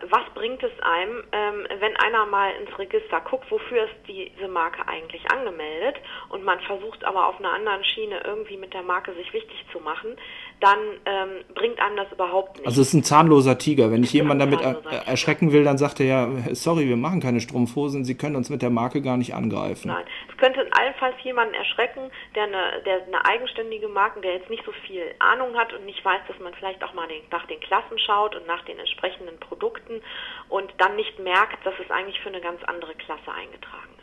was 0.09 0.25
bringt 0.33 0.61
es 0.63 0.71
einem, 0.81 1.23
ähm, 1.31 1.67
wenn 1.79 1.95
einer 1.97 2.25
mal 2.25 2.51
ins 2.51 2.77
Register 2.77 3.21
guckt, 3.21 3.49
wofür 3.49 3.85
ist 3.85 3.95
diese 4.07 4.47
Marke 4.47 4.87
eigentlich 4.87 5.29
angemeldet? 5.31 5.95
Und 6.29 6.43
man 6.43 6.59
versucht 6.61 7.03
aber 7.03 7.27
auf 7.27 7.39
einer 7.39 7.53
anderen 7.53 7.83
Schiene 7.83 8.21
irgendwie 8.23 8.57
mit 8.57 8.73
der 8.73 8.83
Marke 8.83 9.13
sich 9.13 9.31
wichtig 9.33 9.65
zu 9.71 9.79
machen, 9.79 10.17
dann 10.59 10.79
ähm, 11.05 11.29
bringt 11.53 11.79
einem 11.79 11.95
das 11.95 12.11
überhaupt 12.11 12.57
nicht. 12.57 12.67
Also 12.67 12.81
es 12.81 12.89
ist 12.89 12.93
ein 12.93 13.03
zahnloser 13.03 13.57
Tiger. 13.57 13.91
Wenn 13.91 14.03
ich 14.03 14.11
jemanden 14.13 14.39
damit 14.39 14.61
er 14.61 15.07
erschrecken 15.07 15.51
will, 15.51 15.63
dann 15.63 15.77
sagt 15.77 15.99
er 15.99 16.05
ja, 16.05 16.29
sorry, 16.53 16.87
wir 16.87 16.97
machen 16.97 17.21
keine 17.21 17.39
Strumpfhosen, 17.39 18.03
Sie 18.03 18.17
können 18.17 18.35
uns 18.35 18.49
mit 18.49 18.61
der 18.61 18.69
Marke 18.69 19.01
gar 19.01 19.17
nicht 19.17 19.33
angreifen. 19.33 19.87
Nein, 19.87 20.05
es 20.29 20.37
könnte 20.37 20.67
allenfalls 20.71 21.15
jemanden 21.23 21.53
erschrecken, 21.53 22.11
der 22.35 22.43
eine, 22.43 22.81
der 22.85 23.03
eine 23.05 23.25
eigenständige 23.25 23.87
Marke, 23.87 24.21
der 24.21 24.33
jetzt 24.33 24.49
nicht 24.49 24.65
so 24.65 24.71
viel 24.85 25.03
Ahnung 25.19 25.55
hat 25.55 25.73
und 25.73 25.85
nicht 25.85 26.03
weiß, 26.03 26.21
dass 26.27 26.39
man 26.39 26.53
vielleicht 26.53 26.83
auch 26.83 26.93
mal 26.93 27.07
den, 27.07 27.21
nach 27.31 27.45
den 27.47 27.59
Klassen 27.59 27.97
schaut 27.99 28.35
und 28.35 28.45
nach 28.47 28.63
den 28.65 28.79
entsprechenden 28.79 29.39
Produkten 29.39 30.01
und 30.49 30.73
dann 30.77 30.95
nicht 30.95 31.19
merkt, 31.19 31.65
dass 31.65 31.73
es 31.83 31.89
eigentlich 31.91 32.19
für 32.19 32.29
eine 32.29 32.41
ganz 32.41 32.61
andere 32.63 32.95
Klasse 32.95 33.31
eingetragen 33.31 33.93
ist. 33.97 33.98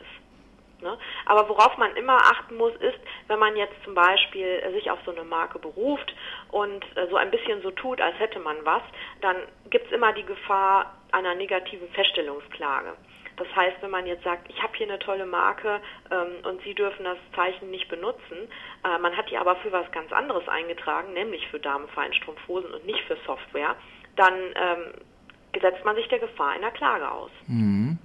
Ne? 0.80 0.98
Aber 1.24 1.48
worauf 1.48 1.76
man 1.78 1.94
immer 1.96 2.16
achten 2.16 2.56
muss, 2.56 2.74
ist, 2.76 2.98
wenn 3.28 3.38
man 3.38 3.56
jetzt 3.56 3.82
zum 3.84 3.94
Beispiel 3.94 4.46
äh, 4.46 4.72
sich 4.72 4.90
auf 4.90 4.98
so 5.04 5.10
eine 5.10 5.24
Marke 5.24 5.58
beruft 5.58 6.14
und 6.50 6.84
äh, 6.96 7.06
so 7.08 7.16
ein 7.16 7.30
bisschen 7.30 7.62
so 7.62 7.70
tut, 7.70 8.00
als 8.00 8.18
hätte 8.18 8.38
man 8.40 8.56
was, 8.64 8.82
dann 9.22 9.36
gibt 9.70 9.86
es 9.86 9.92
immer 9.92 10.12
die 10.12 10.24
Gefahr 10.24 10.94
einer 11.12 11.34
negativen 11.34 11.88
Feststellungsklage. 11.90 12.92
Das 13.36 13.48
heißt, 13.54 13.76
wenn 13.80 13.90
man 13.90 14.06
jetzt 14.06 14.24
sagt, 14.24 14.50
ich 14.50 14.62
habe 14.62 14.76
hier 14.76 14.86
eine 14.86 14.98
tolle 14.98 15.26
Marke 15.26 15.80
ähm, 16.10 16.46
und 16.48 16.62
Sie 16.62 16.74
dürfen 16.74 17.04
das 17.04 17.18
Zeichen 17.34 17.70
nicht 17.70 17.88
benutzen, 17.88 18.48
äh, 18.84 18.98
man 18.98 19.16
hat 19.16 19.30
die 19.30 19.36
aber 19.36 19.56
für 19.56 19.72
was 19.72 19.90
ganz 19.92 20.12
anderes 20.12 20.46
eingetragen, 20.48 21.12
nämlich 21.12 21.46
für 21.48 21.60
Damenfeinstrumpfhosen 21.60 22.72
und 22.72 22.86
nicht 22.86 23.00
für 23.00 23.16
Software, 23.26 23.76
dann 24.16 24.34
ähm, 24.34 25.60
setzt 25.60 25.84
man 25.84 25.96
sich 25.96 26.08
der 26.08 26.18
Gefahr 26.18 26.50
einer 26.50 26.70
Klage 26.70 27.10
aus. 27.10 27.30
Mhm. 27.46 27.98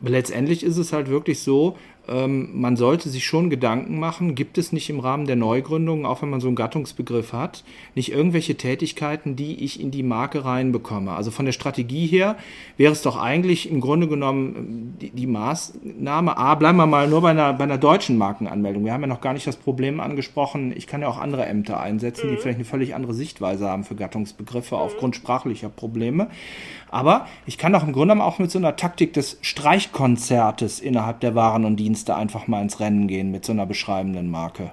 Letztendlich 0.00 0.62
ist 0.62 0.76
es 0.76 0.92
halt 0.92 1.08
wirklich 1.08 1.40
so, 1.40 1.76
ähm, 2.08 2.48
man 2.54 2.76
sollte 2.76 3.08
sich 3.08 3.24
schon 3.24 3.50
Gedanken 3.50 3.98
machen, 3.98 4.34
gibt 4.34 4.56
es 4.56 4.72
nicht 4.72 4.88
im 4.88 5.00
Rahmen 5.00 5.26
der 5.26 5.36
Neugründung, 5.36 6.06
auch 6.06 6.22
wenn 6.22 6.30
man 6.30 6.40
so 6.40 6.46
einen 6.46 6.56
Gattungsbegriff 6.56 7.32
hat, 7.32 7.64
nicht 7.94 8.12
irgendwelche 8.12 8.56
Tätigkeiten, 8.56 9.36
die 9.36 9.62
ich 9.62 9.80
in 9.80 9.90
die 9.90 10.02
Marke 10.02 10.44
reinbekomme. 10.44 11.12
Also 11.12 11.30
von 11.30 11.44
der 11.44 11.52
Strategie 11.52 12.06
her 12.06 12.36
wäre 12.76 12.92
es 12.92 13.02
doch 13.02 13.20
eigentlich 13.20 13.70
im 13.70 13.80
Grunde 13.80 14.08
genommen 14.08 14.54
ähm, 14.56 14.94
die, 15.00 15.10
die 15.10 15.26
Maßnahme, 15.26 16.36
A, 16.36 16.54
bleiben 16.54 16.78
wir 16.78 16.86
mal 16.86 17.08
nur 17.08 17.20
bei 17.20 17.30
einer, 17.30 17.52
bei 17.52 17.64
einer 17.64 17.78
deutschen 17.78 18.16
Markenanmeldung. 18.16 18.84
Wir 18.84 18.92
haben 18.92 19.02
ja 19.02 19.06
noch 19.06 19.20
gar 19.20 19.34
nicht 19.34 19.46
das 19.46 19.56
Problem 19.56 20.00
angesprochen, 20.00 20.72
ich 20.74 20.86
kann 20.86 21.02
ja 21.02 21.08
auch 21.08 21.18
andere 21.18 21.44
Ämter 21.44 21.78
einsetzen, 21.80 22.28
mhm. 22.28 22.30
die 22.30 22.36
vielleicht 22.38 22.58
eine 22.58 22.64
völlig 22.64 22.94
andere 22.94 23.12
Sichtweise 23.12 23.68
haben 23.68 23.84
für 23.84 23.96
Gattungsbegriffe 23.96 24.76
mhm. 24.76 24.80
aufgrund 24.80 25.16
sprachlicher 25.16 25.68
Probleme. 25.68 26.28
Aber 26.90 27.26
ich 27.44 27.58
kann 27.58 27.74
doch 27.74 27.86
im 27.86 27.92
Grunde 27.92 28.08
auch 28.22 28.38
mit 28.38 28.50
so 28.50 28.58
einer 28.58 28.76
Taktik 28.76 29.12
des 29.12 29.38
Streichkonzertes 29.88 30.80
innerhalb 30.80 31.20
der 31.20 31.34
Waren 31.34 31.64
und 31.64 31.76
Dienste 31.76 32.14
einfach 32.14 32.46
mal 32.46 32.62
ins 32.62 32.80
Rennen 32.80 33.08
gehen 33.08 33.30
mit 33.30 33.44
so 33.44 33.52
einer 33.52 33.66
beschreibenden 33.66 34.30
Marke. 34.30 34.72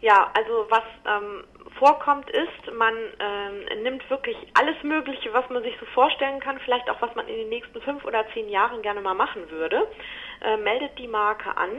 Ja, 0.00 0.30
also 0.34 0.66
was 0.68 0.82
ähm, 1.06 1.44
vorkommt 1.78 2.28
ist, 2.30 2.74
man 2.76 2.94
ähm, 2.94 3.82
nimmt 3.82 4.08
wirklich 4.10 4.36
alles 4.54 4.76
Mögliche, 4.82 5.32
was 5.32 5.48
man 5.50 5.62
sich 5.62 5.74
so 5.80 5.86
vorstellen 5.86 6.40
kann, 6.40 6.58
vielleicht 6.64 6.88
auch 6.90 7.00
was 7.00 7.14
man 7.14 7.26
in 7.28 7.36
den 7.36 7.48
nächsten 7.48 7.80
fünf 7.80 8.04
oder 8.04 8.24
zehn 8.34 8.48
Jahren 8.48 8.82
gerne 8.82 9.00
mal 9.00 9.14
machen 9.14 9.50
würde, 9.50 9.86
äh, 10.42 10.56
meldet 10.58 10.98
die 10.98 11.08
Marke 11.08 11.56
an 11.56 11.70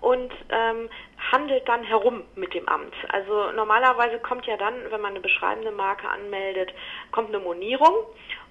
und 0.00 0.32
ähm, 0.48 0.88
handelt 1.30 1.68
dann 1.68 1.84
herum 1.84 2.22
mit 2.34 2.54
dem 2.54 2.66
Amt. 2.68 2.94
Also 3.08 3.52
normalerweise 3.52 4.18
kommt 4.18 4.46
ja 4.46 4.56
dann, 4.56 4.74
wenn 4.90 5.00
man 5.00 5.10
eine 5.10 5.20
beschreibende 5.20 5.70
Marke 5.70 6.08
anmeldet, 6.08 6.72
kommt 7.12 7.28
eine 7.28 7.38
Monierung 7.38 7.94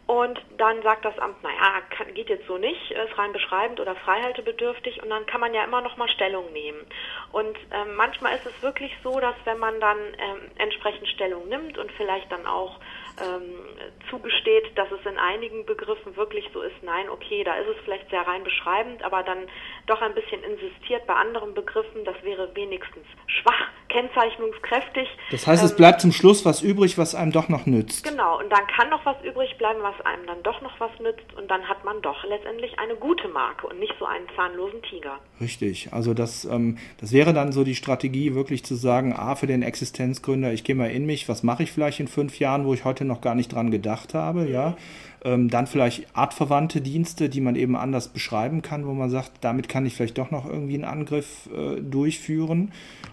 und 0.10 0.42
dann 0.58 0.82
sagt 0.82 1.06
das 1.06 1.20
Amt, 1.20 1.44
naja, 1.44 1.84
kann, 1.92 2.12
geht 2.16 2.30
jetzt 2.30 2.48
so 2.48 2.58
nicht, 2.58 2.90
ist 2.90 3.16
rein 3.20 3.32
beschreibend 3.32 3.80
oder 3.80 3.96
freihaltebedürftig 3.96 5.04
und 5.04 5.12
dann 5.12 5.28
kann 5.28 5.40
man 5.40 5.54
ja 5.54 5.64
immer 5.64 5.82
noch 5.82 5.98
mal 5.98 6.10
Stellung 6.10 6.52
nehmen. 6.52 6.84
Und 7.32 7.56
ähm, 7.70 7.96
manchmal 7.96 8.36
ist 8.36 8.48
es 8.48 8.64
wirklich 8.64 8.92
so, 9.04 9.20
dass 9.20 9.36
wenn 9.46 9.60
man 9.60 9.80
dann 9.80 10.00
ähm, 10.00 10.50
entsprechend 10.58 11.08
Stellung 11.10 11.48
nimmt 11.48 11.78
und 11.78 11.92
vielleicht 11.92 12.32
dann 12.32 12.48
auch 12.48 12.80
ähm, 13.22 13.80
zugesteht, 14.10 14.66
dass 14.76 14.88
es 14.92 15.06
in 15.06 15.18
einigen 15.18 15.66
Begriffen 15.66 16.16
wirklich 16.16 16.50
so 16.54 16.62
ist, 16.62 16.76
nein, 16.82 17.10
okay, 17.10 17.44
da 17.44 17.56
ist 17.56 17.68
es 17.68 17.84
vielleicht 17.84 18.10
sehr 18.10 18.22
rein 18.22 18.44
beschreibend, 18.44 19.04
aber 19.04 19.24
dann 19.24 19.40
doch 19.88 20.02
ein 20.02 20.14
bisschen 20.14 20.44
insistiert 20.44 21.06
bei 21.08 21.14
anderen 21.14 21.54
Begriffen, 21.54 22.06
das 22.06 22.16
wäre 22.24 22.54
wenigstens 22.56 23.06
schwach, 23.28 23.68
kennzeichnungskräftig. 23.90 25.08
Das 25.32 25.48
heißt, 25.48 25.64
es 25.64 25.72
ähm, 25.72 25.78
bleibt 25.78 26.02
zum 26.02 26.12
Schluss 26.12 26.46
was 26.46 26.62
übrig, 26.62 26.98
was 26.98 27.16
einem 27.16 27.32
doch 27.32 27.50
noch 27.50 27.66
nützt. 27.66 28.04
Genau, 28.04 28.40
und 28.40 28.50
dann 28.52 28.66
kann 28.68 28.90
noch 28.90 29.06
was 29.06 29.18
übrig 29.24 29.58
bleiben, 29.58 29.80
was 29.82 30.00
einem 30.06 30.26
dann 30.26 30.44
doch 30.44 30.62
noch 30.62 30.80
was 30.80 30.92
nützt 31.00 31.34
und 31.38 31.50
dann 31.50 31.68
hat 31.68 31.84
man 31.86 32.02
doch 32.02 32.24
letztendlich 32.24 32.78
eine 32.80 32.96
gute 32.96 33.28
Marke 33.28 33.68
und 33.68 33.80
nicht 33.80 33.94
so 34.00 34.06
einen 34.06 34.28
zahnlosen 34.36 34.82
Tiger. 34.84 35.20
Richtig, 35.42 35.94
also 35.94 36.14
das, 36.14 36.46
ähm, 36.46 36.78
das 37.00 37.14
wäre 37.14 37.34
dann 37.34 37.52
so 37.52 37.64
die 37.64 37.76
Strategie, 37.76 38.36
wirklich 38.36 38.64
zu 38.64 38.76
sagen, 38.76 39.14
A, 39.14 39.36
für 39.36 39.48
den 39.48 39.64
Existenzgründer, 39.64 40.54
ich 40.54 40.64
gehe 40.64 40.76
mal 40.76 40.92
in 40.92 41.06
mich, 41.06 41.30
was 41.30 41.44
mache 41.44 41.64
ich 41.64 41.72
vielleicht 41.72 42.00
in 42.00 42.08
fünf 42.08 42.40
Jahren, 42.40 42.66
wo 42.66 42.74
ich 42.74 42.86
heute 42.86 43.06
noch 43.10 43.22
gar 43.22 43.36
nicht 43.36 43.54
dran 43.54 43.72
gedacht 43.72 44.14
habe, 44.14 44.50
ja. 44.50 44.78
Ähm, 45.26 45.50
dann 45.50 45.68
vielleicht 45.68 46.16
artverwandte 46.16 46.80
Dienste, 46.80 47.28
die 47.28 47.42
man 47.42 47.58
eben 47.58 47.76
anders 47.76 48.08
beschreiben 48.08 48.62
kann, 48.62 48.88
wo 48.88 48.94
man 48.94 49.10
sagt, 49.10 49.32
damit 49.42 49.68
kann 49.68 49.86
ich 49.86 49.96
vielleicht 49.96 50.18
doch 50.18 50.32
noch 50.32 50.46
irgendwie 50.46 50.76
einen 50.76 50.86
Angriff 50.86 51.50
äh, 51.54 51.82
durchführen. 51.82 52.72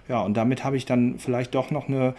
Ja, 0.09 0.21
und 0.21 0.37
damit 0.37 0.63
habe 0.63 0.77
ich 0.77 0.87
dann 0.87 1.19
vielleicht 1.19 1.57
doch 1.57 1.73
noch 1.73 1.89
eine, 1.89 2.15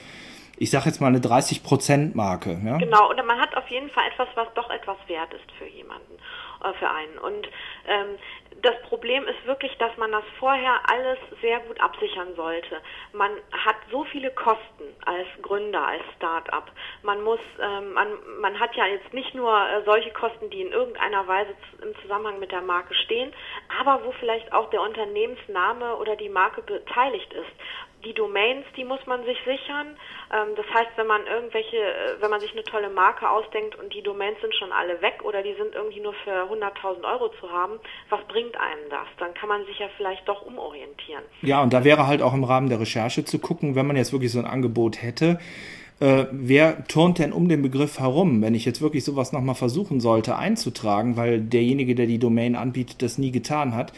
ich 0.58 0.72
sage 0.72 0.88
jetzt 0.88 1.00
mal 1.00 1.08
eine 1.08 1.20
30-Prozent-Marke. 1.20 2.60
Ja? 2.66 2.78
Genau, 2.78 3.10
oder 3.10 3.24
man 3.24 3.40
hat 3.40 3.56
auf 3.56 3.68
jeden 3.70 3.90
Fall 3.90 4.04
etwas, 4.12 4.28
was 4.36 4.48
doch 4.56 4.70
etwas 4.70 4.98
wert 5.08 5.34
ist 5.34 5.50
für 5.58 5.68
jemanden, 5.68 6.16
äh, 6.64 6.74
für 6.78 6.90
einen. 6.90 7.18
Und 7.20 7.48
ähm, 7.88 8.18
das 8.62 8.82
Problem 8.84 9.26
ist 9.28 9.46
wirklich, 9.46 9.76
dass 9.78 9.96
man 9.98 10.12
das 10.12 10.24
vorher 10.40 10.80
alles 10.90 11.18
sehr 11.42 11.60
gut 11.62 11.80
absichern 11.80 12.36
sollte. 12.36 12.82
Man 13.14 13.32
hat 13.52 13.76
so 13.92 14.04
viele 14.06 14.32
Kosten 14.32 14.96
als 15.06 15.28
Gründer, 15.42 15.86
als 15.88 16.04
Start-up. 16.16 16.72
Man 17.04 17.22
muss, 17.24 17.40
ähm, 17.62 17.94
man, 17.94 18.08
man 18.40 18.60
hat 18.60 18.76
ja 18.76 18.86
jetzt 18.86 19.14
nicht 19.14 19.36
nur 19.36 19.54
äh, 19.54 19.84
solche 19.86 20.12
Kosten, 20.12 20.50
die 20.50 20.62
in 20.62 20.72
irgendeiner 20.72 21.28
Weise 21.28 21.54
im 21.82 21.96
Zusammenhang 22.02 22.40
mit 22.40 22.52
der 22.52 22.62
Marke 22.62 22.94
stehen, 22.94 23.34
aber 23.80 24.04
wo 24.06 24.12
vielleicht 24.14 24.52
auch 24.54 24.70
der 24.70 24.82
Unternehmensname 24.82 25.96
oder 25.98 26.16
die 26.16 26.30
Marke 26.30 26.62
beteiligt 26.62 27.32
ist 27.34 27.52
die 28.06 28.14
Domains, 28.14 28.66
die 28.76 28.84
muss 28.84 29.00
man 29.06 29.24
sich 29.26 29.38
sichern. 29.46 29.98
Ähm, 30.34 30.56
das 30.56 30.66
heißt, 30.74 30.92
wenn 30.96 31.08
man 31.08 31.26
irgendwelche, 31.26 31.78
äh, 31.78 32.22
wenn 32.22 32.30
man 32.30 32.40
sich 32.40 32.52
eine 32.52 32.64
tolle 32.64 32.90
Marke 32.90 33.30
ausdenkt 33.30 33.78
und 33.78 33.94
die 33.94 34.02
Domains 34.02 34.40
sind 34.42 34.54
schon 34.56 34.72
alle 34.72 35.02
weg 35.02 35.24
oder 35.24 35.42
die 35.44 35.54
sind 35.54 35.74
irgendwie 35.76 36.00
nur 36.00 36.14
für 36.24 36.50
100.000 36.50 37.04
Euro 37.04 37.30
zu 37.40 37.50
haben, 37.52 37.80
was 38.10 38.22
bringt 38.28 38.56
einem 38.60 38.90
das? 38.90 39.08
Dann 39.18 39.34
kann 39.34 39.50
man 39.50 39.66
sich 39.66 39.80
ja 39.80 39.88
vielleicht 39.98 40.28
doch 40.28 40.46
umorientieren. 40.46 41.24
Ja, 41.42 41.62
und 41.62 41.74
da 41.74 41.84
wäre 41.84 42.08
halt 42.08 42.22
auch 42.22 42.34
im 42.34 42.44
Rahmen 42.44 42.70
der 42.70 42.80
Recherche 42.80 43.26
zu 43.26 43.40
gucken, 43.40 43.76
wenn 43.76 43.88
man 43.88 43.96
jetzt 43.96 44.12
wirklich 44.12 44.32
so 44.32 44.40
ein 44.40 44.46
Angebot 44.46 45.02
hätte, 45.02 45.40
äh, 46.00 46.26
wer 46.32 46.86
turnt 46.88 47.18
denn 47.18 47.34
um 47.34 47.50
den 47.50 47.64
Begriff 47.64 48.00
herum, 48.00 48.42
wenn 48.44 48.54
ich 48.54 48.66
jetzt 48.66 48.82
wirklich 48.82 49.04
sowas 49.04 49.32
nochmal 49.32 49.56
versuchen 49.56 50.00
sollte 50.00 50.36
einzutragen, 50.36 51.18
weil 51.18 51.42
derjenige, 51.42 51.96
der 51.96 52.06
die 52.06 52.20
Domain 52.20 52.56
anbietet, 52.56 53.02
das 53.02 53.18
nie 53.18 53.32
getan 53.32 53.74
hat, 53.74 53.94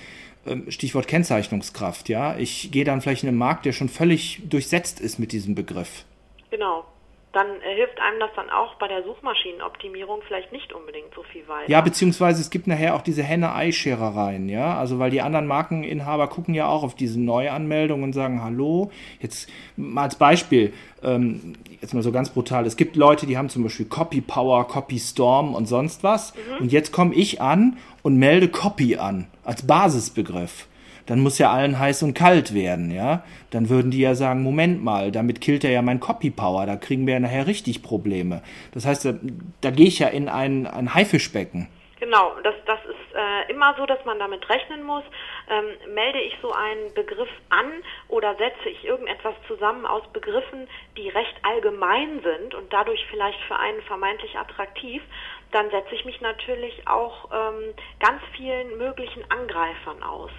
Stichwort 0.69 1.07
Kennzeichnungskraft, 1.07 2.09
ja. 2.09 2.37
Ich 2.37 2.71
gehe 2.71 2.85
dann 2.85 3.01
vielleicht 3.01 3.23
in 3.23 3.29
einen 3.29 3.37
Markt, 3.37 3.65
der 3.65 3.73
schon 3.73 3.89
völlig 3.89 4.41
durchsetzt 4.49 4.99
ist 4.99 5.19
mit 5.19 5.31
diesem 5.31 5.55
Begriff. 5.55 6.05
Genau. 6.49 6.85
Dann 7.31 7.45
äh, 7.61 7.75
hilft 7.75 7.99
einem 7.99 8.19
das 8.19 8.31
dann 8.35 8.49
auch 8.49 8.75
bei 8.75 8.87
der 8.87 9.03
Suchmaschinenoptimierung 9.03 10.21
vielleicht 10.27 10.51
nicht 10.51 10.73
unbedingt 10.73 11.13
so 11.13 11.21
viel 11.23 11.47
weiter. 11.47 11.69
Ja, 11.69 11.79
beziehungsweise 11.81 12.41
es 12.41 12.49
gibt 12.49 12.65
nachher 12.65 12.95
auch 12.95 13.03
diese 13.03 13.21
Henne-Ei-Scherereien, 13.21 14.49
ja. 14.49 14.79
Also 14.79 14.97
weil 14.97 15.11
die 15.11 15.21
anderen 15.21 15.45
Markeninhaber 15.45 16.27
gucken 16.27 16.55
ja 16.55 16.67
auch 16.67 16.81
auf 16.81 16.95
diese 16.95 17.19
Neuanmeldung 17.19 18.01
und 18.01 18.13
sagen, 18.13 18.43
hallo, 18.43 18.91
jetzt 19.21 19.47
mal 19.75 20.03
als 20.03 20.15
Beispiel, 20.15 20.73
ähm, 21.03 21.53
jetzt 21.81 21.93
mal 21.93 22.03
so 22.03 22.11
ganz 22.11 22.29
brutal, 22.29 22.65
es 22.65 22.77
gibt 22.77 22.95
Leute, 22.95 23.25
die 23.25 23.37
haben 23.37 23.49
zum 23.49 23.63
Beispiel 23.63 23.85
Copy 23.85 24.21
Power, 24.21 24.67
Copy 24.67 24.99
Storm 24.99 25.55
und 25.55 25.65
sonst 25.65 26.03
was. 26.03 26.33
Mhm. 26.35 26.63
Und 26.63 26.71
jetzt 26.71 26.91
komme 26.91 27.13
ich 27.15 27.41
an 27.41 27.77
und 28.01 28.17
melde 28.17 28.47
Copy 28.47 28.97
an 28.97 29.27
als 29.43 29.65
Basisbegriff, 29.65 30.67
dann 31.05 31.21
muss 31.21 31.39
ja 31.39 31.51
allen 31.51 31.79
heiß 31.79 32.03
und 32.03 32.13
kalt 32.13 32.53
werden, 32.53 32.91
ja. 32.91 33.23
Dann 33.49 33.69
würden 33.69 33.89
die 33.89 33.99
ja 33.99 34.13
sagen, 34.13 34.43
Moment 34.43 34.83
mal, 34.83 35.11
damit 35.11 35.41
killt 35.41 35.63
er 35.63 35.71
ja 35.71 35.81
mein 35.81 35.99
Copy 35.99 36.29
Power, 36.29 36.65
da 36.65 36.75
kriegen 36.75 37.07
wir 37.07 37.15
ja 37.15 37.19
nachher 37.19 37.47
richtig 37.47 37.81
Probleme. 37.81 38.43
Das 38.73 38.85
heißt, 38.85 39.05
da, 39.05 39.13
da 39.61 39.71
gehe 39.71 39.87
ich 39.87 39.99
ja 39.99 40.07
in 40.07 40.29
ein, 40.29 40.67
ein 40.67 40.93
Haifischbecken. 40.93 41.67
Genau, 41.99 42.31
das, 42.43 42.53
das 42.65 42.79
ist 42.85 43.08
äh, 43.19 43.51
immer 43.51 43.75
so, 43.77 43.85
dass 43.85 44.03
man 44.05 44.17
damit 44.17 44.47
rechnen 44.49 44.83
muss. 44.83 45.03
Ähm, 45.49 45.93
melde 45.93 46.21
ich 46.21 46.35
so 46.41 46.51
einen 46.53 46.93
Begriff 46.93 47.29
an 47.49 47.71
oder 48.07 48.35
setze 48.35 48.69
ich 48.69 48.85
irgendetwas 48.85 49.35
zusammen 49.47 49.85
aus 49.85 50.03
Begriffen, 50.13 50.67
die 50.95 51.09
recht 51.09 51.35
allgemein 51.43 52.21
sind 52.21 52.55
und 52.55 52.71
dadurch 52.71 53.05
vielleicht 53.09 53.39
für 53.41 53.57
einen 53.57 53.81
vermeintlich 53.83 54.37
attraktiv, 54.37 55.03
dann 55.51 55.69
setze 55.71 55.95
ich 55.95 56.05
mich 56.05 56.21
natürlich 56.21 56.87
auch 56.87 57.29
ähm, 57.33 57.73
ganz 57.99 58.21
vielen 58.35 58.77
möglichen 58.77 59.29
Angreifern 59.29 60.01
aus. 60.03 60.31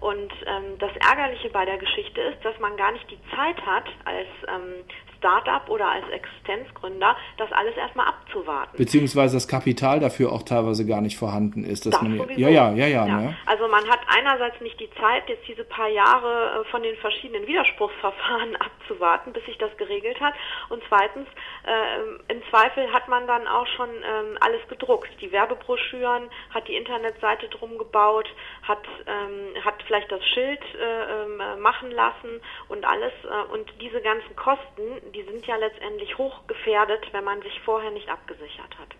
Und 0.00 0.32
ähm, 0.46 0.78
das 0.78 0.92
Ärgerliche 0.96 1.50
bei 1.50 1.64
der 1.64 1.78
Geschichte 1.78 2.20
ist, 2.20 2.44
dass 2.44 2.58
man 2.58 2.76
gar 2.76 2.92
nicht 2.92 3.10
die 3.10 3.20
Zeit 3.34 3.60
hat, 3.64 3.86
als 4.04 4.28
ähm, 4.48 4.84
Startup 5.18 5.68
oder 5.68 5.88
als 5.90 6.08
Existenzgründer, 6.08 7.16
das 7.36 7.50
alles 7.52 7.76
erstmal 7.76 8.08
abzuwarten. 8.08 8.76
Beziehungsweise 8.76 9.36
das 9.36 9.48
Kapital 9.48 10.00
dafür 10.00 10.32
auch 10.32 10.42
teilweise 10.42 10.86
gar 10.86 11.00
nicht 11.00 11.18
vorhanden 11.18 11.64
ist. 11.64 11.86
Dass 11.86 11.92
das 11.92 12.02
man, 12.02 12.28
ja, 12.36 12.48
ja, 12.48 12.72
ja, 12.72 12.86
ja, 12.86 13.06
ja. 13.06 13.20
Ne? 13.20 13.36
Also 13.46 13.68
man 13.68 13.86
hat 13.88 14.00
einerseits 14.06 14.60
nicht 14.60 14.78
die 14.80 14.90
Zeit, 15.00 15.28
jetzt 15.28 15.46
diese 15.46 15.64
paar 15.64 15.88
Jahre 15.88 16.62
äh, 16.62 16.70
von 16.70 16.82
den 16.82 16.96
verschiedenen 16.96 17.46
Widerspruchsverfahren 17.46 18.56
abzuwarten, 18.88 19.32
bis 19.32 19.44
sich 19.44 19.58
das 19.58 19.76
geregelt 19.76 20.20
hat. 20.20 20.34
Und 20.68 20.82
zweitens, 20.88 21.28
äh, 21.66 22.32
im 22.32 22.42
Zweifel 22.50 22.92
hat 22.92 23.08
man 23.08 23.26
dann 23.26 23.46
auch 23.46 23.66
schon 23.76 23.88
ähm, 23.90 24.38
alles 24.40 24.66
gedruckt. 24.68 25.10
Die 25.20 25.32
Werbebroschüren, 25.32 26.30
hat 26.50 26.68
die 26.68 26.76
Internetseite 26.76 27.48
drum 27.48 27.78
gebaut, 27.78 28.28
hat, 28.62 28.86
ähm, 29.06 29.62
hat 29.64 29.82
vielleicht 29.86 30.10
das 30.10 30.24
Schild 30.24 30.60
äh, 30.74 31.24
ähm, 31.24 31.60
machen 31.60 31.90
lassen 31.90 32.40
und 32.68 32.84
alles. 32.84 33.12
Äh, 33.24 33.52
und 33.52 33.72
diese 33.80 34.00
ganzen 34.00 34.34
Kosten, 34.36 35.07
die 35.14 35.22
sind 35.22 35.46
ja 35.46 35.56
letztendlich 35.56 36.16
hochgefährdet, 36.18 37.12
wenn 37.12 37.24
man 37.24 37.40
sich 37.42 37.60
vorher 37.64 37.90
nicht 37.90 38.08
abgesichert 38.08 38.78
hat. 38.78 38.94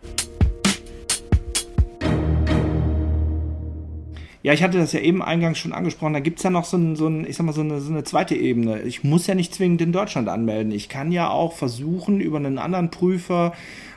Ja, 4.43 4.53
ich 4.53 4.63
hatte 4.63 4.79
das 4.79 4.93
ja 4.93 5.01
eben 5.01 5.23
eingangs 5.23 5.59
schon 5.59 5.73
angesprochen. 5.73 6.13
Da 6.13 6.21
gibt 6.21 6.39
es 6.39 6.45
ja 6.45 6.51
noch 6.51 6.65
so, 6.65 6.77
ein, 6.77 6.95
so, 6.95 7.09
ein, 7.09 7.27
ich 7.27 7.37
sag 7.37 7.45
mal, 7.45 7.53
so, 7.53 7.63
eine, 7.63 7.81
so 7.81 7.93
eine 7.93 8.05
zweite 8.05 8.37
Ebene. 8.37 8.83
Ich 8.83 9.03
muss 9.03 9.27
ja 9.27 9.35
nicht 9.35 9.53
zwingend 9.53 9.81
in 9.81 9.93
Deutschland 9.93 10.29
anmelden. 10.29 10.73
Ich 10.73 10.89
kann 10.89 11.11
ja 11.11 11.29
auch 11.29 11.55
versuchen, 11.55 12.21
über 12.21 12.37
einen 12.37 12.59
anderen 12.59 12.91
Prüfer 12.91 13.53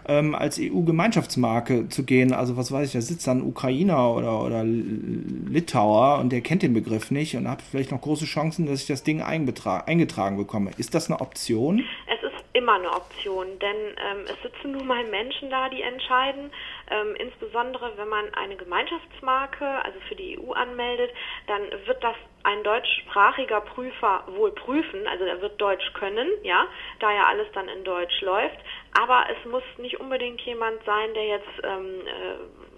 ähm, 0.07 0.33
als 0.33 0.59
EU-Gemeinschaftsmarke 0.59 1.89
zu 1.89 2.03
gehen. 2.03 2.33
Also 2.33 2.57
was 2.57 2.71
weiß 2.71 2.87
ich, 2.87 2.93
da 2.93 3.01
sitzt 3.01 3.27
dann 3.27 3.43
Ukrainer 3.43 4.15
oder, 4.15 4.43
oder 4.43 4.63
Litauer 4.63 6.19
und 6.19 6.31
der 6.31 6.41
kennt 6.41 6.63
den 6.63 6.73
Begriff 6.73 7.11
nicht 7.11 7.35
und 7.35 7.47
hat 7.47 7.61
vielleicht 7.61 7.91
noch 7.91 8.01
große 8.01 8.25
Chancen, 8.25 8.65
dass 8.65 8.81
ich 8.81 8.87
das 8.87 9.03
Ding 9.03 9.21
eingetragen 9.21 10.37
bekomme. 10.37 10.71
Ist 10.77 10.95
das 10.95 11.09
eine 11.09 11.21
Option? 11.21 11.83
Es 12.07 12.23
ist 12.23 12.43
immer 12.53 12.75
eine 12.75 12.91
Option, 12.91 13.47
denn 13.61 13.75
ähm, 13.97 14.25
es 14.25 14.41
sitzen 14.41 14.71
nun 14.71 14.87
mal 14.87 15.03
Menschen 15.09 15.49
da, 15.49 15.69
die 15.69 15.81
entscheiden. 15.81 16.51
Ähm, 16.91 17.15
insbesondere 17.15 17.97
wenn 17.97 18.09
man 18.09 18.33
eine 18.33 18.57
Gemeinschaftsmarke, 18.57 19.65
also 19.65 19.97
für 20.09 20.15
die 20.15 20.37
EU 20.37 20.51
anmeldet, 20.51 21.11
dann 21.47 21.61
wird 21.85 22.03
das 22.03 22.15
ein 22.43 22.63
deutschsprachiger 22.63 23.61
Prüfer 23.61 24.23
wohl 24.27 24.51
prüfen, 24.51 25.07
also 25.07 25.23
er 25.23 25.41
wird 25.41 25.59
Deutsch 25.61 25.93
können, 25.93 26.27
ja, 26.43 26.67
da 26.99 27.11
ja 27.11 27.27
alles 27.27 27.47
dann 27.53 27.69
in 27.69 27.83
Deutsch 27.83 28.19
läuft, 28.21 28.57
aber 28.99 29.25
es 29.29 29.49
muss 29.49 29.63
nicht 29.77 29.99
unbedingt 29.99 30.41
jemand 30.41 30.83
sein, 30.83 31.13
der 31.13 31.27
jetzt 31.27 31.63
ähm, 31.63 32.01
äh, 32.05 32.70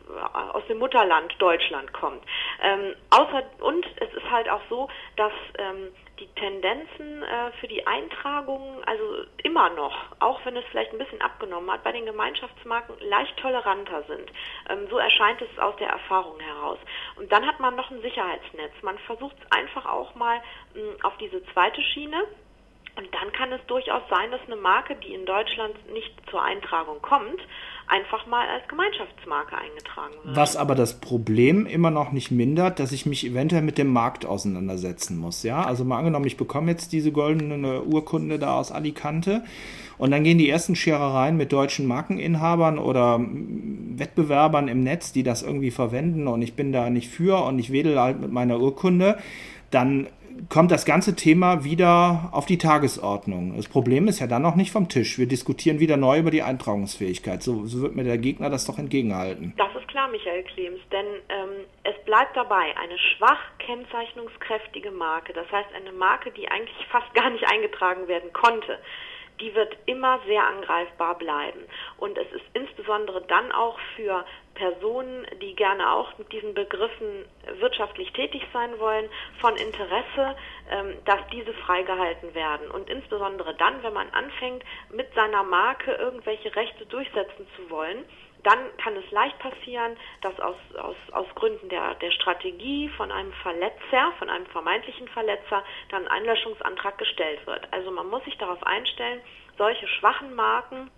aus 0.53 0.65
dem 0.67 0.79
Mutterland 0.79 1.33
Deutschland 1.39 1.91
kommt. 1.93 2.23
Ähm, 2.61 2.95
außer, 3.09 3.43
und 3.59 3.85
es 3.97 4.13
ist 4.13 4.29
halt 4.31 4.49
auch 4.49 4.61
so, 4.69 4.87
dass 5.15 5.33
ähm, 5.57 5.89
die 6.19 6.27
Tendenzen 6.35 7.23
äh, 7.23 7.51
für 7.59 7.67
die 7.67 7.85
Eintragungen, 7.85 8.83
also 8.85 9.25
immer 9.43 9.69
noch, 9.71 9.93
auch 10.19 10.39
wenn 10.45 10.55
es 10.55 10.65
vielleicht 10.71 10.91
ein 10.91 10.99
bisschen 10.99 11.21
abgenommen 11.21 11.71
hat, 11.71 11.83
bei 11.83 11.91
den 11.91 12.05
Gemeinschaftsmarken 12.05 12.95
leicht 13.01 13.35
toleranter 13.37 14.03
sind. 14.03 14.31
Ähm, 14.69 14.87
so 14.89 14.97
erscheint 14.97 15.41
es 15.41 15.59
aus 15.59 15.75
der 15.77 15.89
Erfahrung 15.89 16.39
heraus. 16.39 16.79
Und 17.15 17.31
dann 17.31 17.45
hat 17.45 17.59
man 17.59 17.75
noch 17.75 17.89
ein 17.91 18.01
Sicherheitsnetz. 18.01 18.73
Man 18.81 18.97
versucht 18.99 19.35
es 19.39 19.51
einfach 19.51 19.85
auch 19.85 20.15
mal 20.15 20.41
mh, 20.75 21.03
auf 21.03 21.17
diese 21.17 21.43
zweite 21.47 21.81
Schiene 21.81 22.23
und 22.95 23.13
dann 23.13 23.31
kann 23.31 23.51
es 23.51 23.65
durchaus 23.65 24.03
sein, 24.09 24.29
dass 24.31 24.41
eine 24.45 24.55
Marke, 24.55 24.95
die 24.95 25.13
in 25.13 25.25
Deutschland 25.25 25.91
nicht 25.91 26.13
zur 26.29 26.43
Eintragung 26.43 27.01
kommt, 27.01 27.41
einfach 27.87 28.25
mal 28.27 28.47
als 28.47 28.67
Gemeinschaftsmarke 28.67 29.57
eingetragen 29.57 30.13
wird. 30.23 30.35
Was 30.35 30.55
aber 30.55 30.75
das 30.75 30.99
Problem 30.99 31.65
immer 31.65 31.91
noch 31.91 32.11
nicht 32.11 32.31
mindert, 32.31 32.79
dass 32.79 32.91
ich 32.91 33.05
mich 33.05 33.25
eventuell 33.25 33.61
mit 33.61 33.77
dem 33.77 33.91
Markt 33.91 34.25
auseinandersetzen 34.25 35.17
muss. 35.17 35.43
Ja, 35.43 35.63
also 35.63 35.83
mal 35.83 35.99
angenommen, 35.99 36.25
ich 36.25 36.37
bekomme 36.37 36.71
jetzt 36.71 36.93
diese 36.93 37.11
goldene 37.11 37.83
Urkunde 37.83 38.39
da 38.39 38.57
aus 38.57 38.71
Alicante 38.71 39.43
und 39.97 40.11
dann 40.11 40.23
gehen 40.23 40.37
die 40.37 40.49
ersten 40.49 40.75
Scherereien 40.75 41.37
mit 41.37 41.53
deutschen 41.53 41.85
Markeninhabern 41.85 42.79
oder 42.79 43.19
Wettbewerbern 43.19 44.67
im 44.67 44.83
Netz, 44.83 45.11
die 45.11 45.23
das 45.23 45.43
irgendwie 45.43 45.71
verwenden 45.71 46.27
und 46.27 46.41
ich 46.41 46.55
bin 46.55 46.71
da 46.71 46.89
nicht 46.89 47.09
für 47.09 47.43
und 47.45 47.59
ich 47.59 47.71
wedel 47.71 47.99
halt 47.99 48.19
mit 48.19 48.31
meiner 48.31 48.59
Urkunde. 48.59 49.17
Dann 49.71 50.07
kommt 50.49 50.71
das 50.71 50.85
ganze 50.85 51.15
Thema 51.15 51.63
wieder 51.63 52.29
auf 52.31 52.45
die 52.45 52.57
Tagesordnung. 52.57 53.55
Das 53.55 53.67
Problem 53.67 54.07
ist 54.07 54.19
ja 54.19 54.27
dann 54.27 54.41
noch 54.41 54.55
nicht 54.55 54.71
vom 54.71 54.89
Tisch. 54.89 55.17
Wir 55.17 55.27
diskutieren 55.27 55.79
wieder 55.79 55.97
neu 55.97 56.19
über 56.19 56.31
die 56.31 56.43
Eintragungsfähigkeit. 56.43 57.43
So, 57.43 57.65
so 57.65 57.81
wird 57.81 57.95
mir 57.95 58.03
der 58.03 58.17
Gegner 58.17 58.49
das 58.49 58.65
doch 58.65 58.77
entgegenhalten. 58.77 59.53
Das 59.57 59.69
ist 59.75 59.87
klar, 59.87 60.09
Michael 60.09 60.43
Klems, 60.43 60.79
denn 60.91 61.05
ähm, 61.29 61.65
es 61.83 61.95
bleibt 62.05 62.35
dabei 62.35 62.75
eine 62.81 62.97
schwach 62.97 63.39
kennzeichnungskräftige 63.59 64.91
Marke. 64.91 65.33
Das 65.33 65.51
heißt 65.51 65.69
eine 65.75 65.91
Marke, 65.91 66.31
die 66.31 66.47
eigentlich 66.47 66.87
fast 66.91 67.13
gar 67.13 67.29
nicht 67.29 67.47
eingetragen 67.47 68.07
werden 68.07 68.31
konnte 68.33 68.79
die 69.39 69.53
wird 69.55 69.75
immer 69.85 70.19
sehr 70.27 70.45
angreifbar 70.45 71.17
bleiben. 71.17 71.61
Und 71.97 72.17
es 72.17 72.31
ist 72.31 72.45
insbesondere 72.53 73.21
dann 73.27 73.51
auch 73.51 73.77
für 73.95 74.25
Personen, 74.55 75.25
die 75.41 75.55
gerne 75.55 75.91
auch 75.91 76.17
mit 76.17 76.31
diesen 76.31 76.53
Begriffen 76.53 77.25
wirtschaftlich 77.59 78.11
tätig 78.13 78.43
sein 78.53 78.77
wollen, 78.79 79.09
von 79.39 79.55
Interesse, 79.55 80.35
ähm, 80.69 80.97
dass 81.05 81.19
diese 81.31 81.53
freigehalten 81.53 82.33
werden. 82.35 82.69
Und 82.69 82.89
insbesondere 82.89 83.55
dann, 83.55 83.81
wenn 83.83 83.93
man 83.93 84.09
anfängt, 84.11 84.63
mit 84.91 85.13
seiner 85.13 85.43
Marke 85.43 85.93
irgendwelche 85.93 86.55
Rechte 86.55 86.85
durchsetzen 86.85 87.47
zu 87.55 87.69
wollen, 87.69 88.05
dann 88.43 88.59
kann 88.77 88.95
es 88.95 89.09
leicht 89.11 89.37
passieren, 89.39 89.95
dass 90.21 90.39
aus, 90.39 90.55
aus, 90.77 90.95
aus 91.11 91.27
Gründen 91.35 91.69
der, 91.69 91.95
der 91.95 92.11
Strategie 92.11 92.89
von 92.97 93.11
einem 93.11 93.31
Verletzer, 93.41 94.11
von 94.19 94.29
einem 94.29 94.45
vermeintlichen 94.47 95.07
Verletzer, 95.09 95.63
dann 95.89 96.03
ein 96.07 96.23
Einlöschungsantrag 96.23 96.97
gestellt 96.97 97.45
wird. 97.47 97.67
Also 97.71 97.91
man 97.91 98.09
muss 98.09 98.23
sich 98.25 98.37
darauf 98.37 98.61
einstellen, 98.63 99.21
solche 99.57 99.87
schwachen 99.87 100.33
Marken 100.35 100.89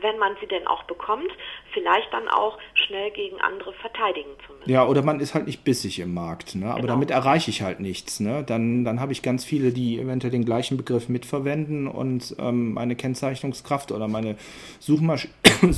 wenn 0.00 0.18
man 0.18 0.32
sie 0.40 0.46
denn 0.46 0.66
auch 0.66 0.84
bekommt, 0.84 1.30
vielleicht 1.72 2.12
dann 2.12 2.28
auch 2.28 2.58
schnell 2.74 3.10
gegen 3.10 3.40
andere 3.40 3.72
verteidigen 3.74 4.30
zu 4.46 4.52
müssen. 4.52 4.70
Ja, 4.70 4.86
oder 4.86 5.02
man 5.02 5.20
ist 5.20 5.34
halt 5.34 5.46
nicht 5.46 5.64
bissig 5.64 5.98
im 6.00 6.14
Markt, 6.14 6.54
ne? 6.54 6.66
aber 6.66 6.82
genau. 6.82 6.92
damit 6.92 7.10
erreiche 7.10 7.50
ich 7.50 7.62
halt 7.62 7.80
nichts. 7.80 8.20
Ne? 8.20 8.44
Dann, 8.44 8.84
dann 8.84 9.00
habe 9.00 9.12
ich 9.12 9.22
ganz 9.22 9.44
viele, 9.44 9.72
die 9.72 9.98
eventuell 9.98 10.30
den 10.30 10.44
gleichen 10.44 10.76
Begriff 10.76 11.08
mitverwenden 11.08 11.88
und 11.88 12.36
ähm, 12.38 12.74
meine 12.74 12.96
Kennzeichnungskraft 12.96 13.92
oder 13.92 14.08
meine 14.08 14.36
Suchmasch 14.78 15.28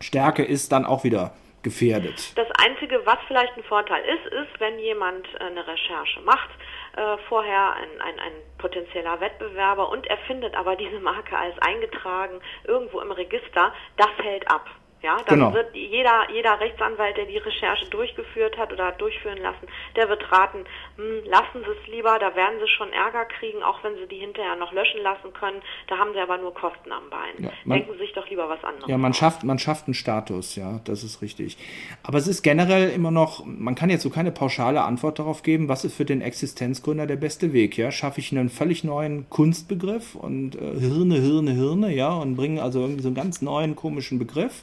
Suchmaschinenstärke 0.00 0.42
ist 0.42 0.72
dann 0.72 0.84
auch 0.86 1.04
wieder 1.04 1.32
gefährdet. 1.62 2.32
Das 2.36 2.48
Einzige, 2.58 3.04
was 3.04 3.18
vielleicht 3.28 3.54
ein 3.56 3.64
Vorteil 3.64 4.02
ist, 4.04 4.32
ist, 4.32 4.60
wenn 4.60 4.78
jemand 4.78 5.26
eine 5.40 5.66
Recherche 5.66 6.20
macht, 6.20 6.48
äh, 6.96 7.18
vorher 7.28 7.74
ein, 7.74 8.00
ein, 8.00 8.18
ein 8.18 8.32
potenzieller 8.56 9.20
Wettbewerber 9.20 9.90
und 9.90 10.06
er 10.06 10.16
findet 10.26 10.54
aber 10.54 10.76
diese 10.76 10.98
Marke 11.00 11.36
als 11.36 11.54
eingetragen 11.60 12.40
irgendwo 12.64 13.00
im 13.00 13.10
Register, 13.12 13.74
das 13.98 14.10
hält 14.22 14.50
ab. 14.50 14.66
Ja, 15.02 15.16
dann 15.26 15.38
genau. 15.38 15.54
wird 15.54 15.74
jeder, 15.74 16.30
jeder 16.30 16.60
Rechtsanwalt, 16.60 17.16
der 17.16 17.24
die 17.24 17.38
Recherche 17.38 17.86
durchgeführt 17.86 18.58
hat 18.58 18.70
oder 18.70 18.86
hat 18.86 19.00
durchführen 19.00 19.38
lassen, 19.38 19.66
der 19.96 20.10
wird 20.10 20.30
raten, 20.30 20.64
hm, 20.96 21.24
lassen 21.24 21.64
Sie 21.64 21.70
es 21.70 21.86
lieber, 21.88 22.18
da 22.18 22.36
werden 22.36 22.60
Sie 22.60 22.68
schon 22.68 22.92
Ärger 22.92 23.24
kriegen, 23.24 23.62
auch 23.62 23.82
wenn 23.82 23.94
Sie 23.96 24.06
die 24.06 24.18
hinterher 24.18 24.56
noch 24.56 24.72
löschen 24.72 25.00
lassen 25.02 25.32
können. 25.32 25.62
Da 25.88 25.96
haben 25.96 26.12
Sie 26.12 26.20
aber 26.20 26.36
nur 26.36 26.52
Kosten 26.52 26.92
am 26.92 27.08
Bein. 27.08 27.44
Ja, 27.44 27.50
man, 27.64 27.78
Denken 27.78 27.94
Sie 27.94 28.00
sich 28.00 28.12
doch 28.12 28.28
lieber 28.28 28.48
was 28.50 28.62
anderes. 28.62 28.88
Ja, 28.88 28.98
man 28.98 29.14
schafft, 29.14 29.42
man 29.42 29.58
schafft 29.58 29.86
einen 29.86 29.94
Status, 29.94 30.56
ja, 30.56 30.80
das 30.84 31.02
ist 31.02 31.22
richtig. 31.22 31.56
Aber 32.02 32.18
es 32.18 32.26
ist 32.26 32.42
generell 32.42 32.90
immer 32.90 33.10
noch, 33.10 33.42
man 33.46 33.74
kann 33.74 33.88
jetzt 33.88 34.02
so 34.02 34.10
keine 34.10 34.32
pauschale 34.32 34.82
Antwort 34.82 35.18
darauf 35.18 35.42
geben, 35.42 35.68
was 35.68 35.84
ist 35.84 35.96
für 35.96 36.04
den 36.04 36.20
Existenzgründer 36.20 37.06
der 37.06 37.16
beste 37.16 37.54
Weg, 37.54 37.78
ja? 37.78 37.90
Schaffe 37.90 38.20
ich 38.20 38.32
einen 38.32 38.50
völlig 38.50 38.84
neuen 38.84 39.30
Kunstbegriff 39.30 40.14
und 40.14 40.56
äh, 40.56 40.78
Hirne, 40.78 41.14
Hirne, 41.16 41.52
Hirne, 41.52 41.94
ja, 41.94 42.12
und 42.12 42.36
bringe 42.36 42.62
also 42.62 42.80
irgendwie 42.80 43.02
so 43.02 43.08
einen 43.08 43.14
ganz 43.14 43.40
neuen 43.40 43.76
komischen 43.76 44.18
Begriff 44.18 44.62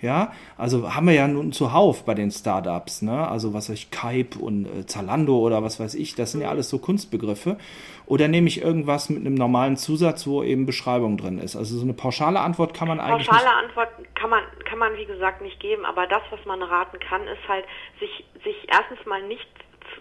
ja, 0.00 0.32
also 0.56 0.94
haben 0.94 1.06
wir 1.06 1.14
ja 1.14 1.28
nun 1.28 1.52
zuhauf 1.52 2.04
bei 2.04 2.14
den 2.14 2.30
Startups, 2.30 3.02
ne? 3.02 3.28
Also 3.28 3.54
was 3.54 3.68
weiß 3.68 3.74
ich, 3.74 3.90
Kype 3.90 4.38
und 4.38 4.66
äh, 4.66 4.86
Zalando 4.86 5.38
oder 5.38 5.62
was 5.62 5.80
weiß 5.80 5.94
ich, 5.94 6.14
das 6.14 6.32
sind 6.32 6.42
ja 6.42 6.50
alles 6.50 6.68
so 6.68 6.78
Kunstbegriffe. 6.78 7.58
Oder 8.06 8.28
nehme 8.28 8.46
ich 8.46 8.62
irgendwas 8.62 9.08
mit 9.10 9.20
einem 9.20 9.34
normalen 9.34 9.76
Zusatz, 9.76 10.26
wo 10.26 10.42
eben 10.42 10.64
Beschreibung 10.64 11.16
drin 11.16 11.38
ist? 11.38 11.56
Also 11.56 11.76
so 11.76 11.82
eine 11.82 11.92
pauschale 11.92 12.40
Antwort 12.40 12.72
kann 12.72 12.86
man 12.86 13.00
eigentlich 13.00 13.26
Pauschale 13.26 13.46
nicht 13.46 13.68
Antwort 13.68 13.88
kann 14.14 14.30
man, 14.30 14.42
kann 14.64 14.78
man 14.78 14.96
wie 14.96 15.04
gesagt 15.04 15.42
nicht 15.42 15.60
geben, 15.60 15.84
aber 15.84 16.06
das, 16.06 16.22
was 16.30 16.44
man 16.44 16.62
raten 16.62 16.98
kann, 17.00 17.26
ist 17.26 17.48
halt, 17.48 17.64
sich, 18.00 18.24
sich 18.44 18.56
erstens 18.68 19.04
mal 19.06 19.22
nicht 19.22 19.46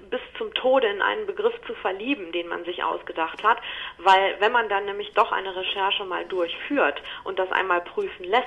bis 0.09 0.21
zum 0.37 0.53
Tode 0.53 0.87
in 0.87 1.01
einen 1.01 1.25
Begriff 1.25 1.53
zu 1.67 1.73
verlieben, 1.75 2.31
den 2.31 2.47
man 2.47 2.63
sich 2.65 2.83
ausgedacht 2.83 3.43
hat, 3.43 3.57
weil 3.97 4.35
wenn 4.39 4.51
man 4.51 4.69
dann 4.69 4.85
nämlich 4.85 5.13
doch 5.13 5.31
eine 5.31 5.55
Recherche 5.55 6.05
mal 6.05 6.25
durchführt 6.25 7.01
und 7.23 7.39
das 7.39 7.51
einmal 7.51 7.81
prüfen 7.81 8.23
lässt, 8.23 8.45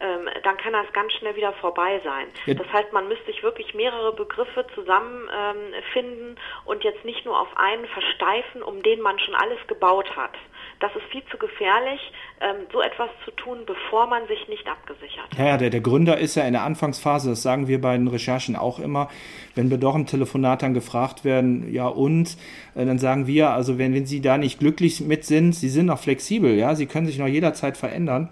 ähm, 0.00 0.28
dann 0.42 0.56
kann 0.56 0.72
das 0.72 0.90
ganz 0.92 1.12
schnell 1.12 1.36
wieder 1.36 1.52
vorbei 1.54 2.00
sein. 2.04 2.26
Ja. 2.46 2.54
Das 2.54 2.66
heißt, 2.72 2.92
man 2.92 3.08
müsste 3.08 3.26
sich 3.26 3.42
wirklich 3.42 3.74
mehrere 3.74 4.14
Begriffe 4.14 4.66
zusammenfinden 4.74 6.28
ähm, 6.30 6.36
und 6.64 6.84
jetzt 6.84 7.04
nicht 7.04 7.24
nur 7.24 7.38
auf 7.38 7.48
einen 7.56 7.86
versteifen, 7.86 8.62
um 8.62 8.82
den 8.82 9.00
man 9.00 9.18
schon 9.18 9.34
alles 9.34 9.58
gebaut 9.66 10.16
hat. 10.16 10.32
Das 10.80 10.90
ist 10.96 11.04
viel 11.12 11.22
zu 11.30 11.36
gefährlich, 11.36 12.00
ähm, 12.40 12.66
so 12.72 12.80
etwas 12.80 13.10
zu 13.26 13.30
tun, 13.32 13.58
bevor 13.66 14.06
man 14.06 14.26
sich 14.26 14.48
nicht 14.48 14.66
abgesichert 14.66 15.30
hat. 15.30 15.38
Ja, 15.38 15.58
der, 15.58 15.68
der 15.68 15.82
Gründer 15.82 16.16
ist 16.16 16.36
ja 16.36 16.44
in 16.44 16.54
der 16.54 16.62
Anfangsphase, 16.62 17.30
das 17.30 17.42
sagen 17.42 17.68
wir 17.68 17.80
bei 17.80 17.96
den 17.96 18.08
Recherchen 18.08 18.56
auch 18.56 18.78
immer, 18.78 19.10
wenn 19.54 19.68
wir 19.70 19.76
doch 19.76 19.94
im 19.94 20.06
Telefonat 20.06 20.62
dann 20.62 20.72
gefragt 20.72 21.22
werden, 21.22 21.70
ja 21.70 21.86
und, 21.86 22.38
äh, 22.74 22.86
dann 22.86 22.98
sagen 22.98 23.26
wir, 23.26 23.50
also 23.50 23.76
wenn, 23.76 23.94
wenn 23.94 24.06
Sie 24.06 24.22
da 24.22 24.38
nicht 24.38 24.58
glücklich 24.58 25.02
mit 25.02 25.26
sind, 25.26 25.52
Sie 25.52 25.68
sind 25.68 25.86
noch 25.86 25.98
flexibel, 25.98 26.54
ja, 26.54 26.74
Sie 26.74 26.86
können 26.86 27.06
sich 27.06 27.18
noch 27.18 27.26
jederzeit 27.26 27.76
verändern 27.76 28.30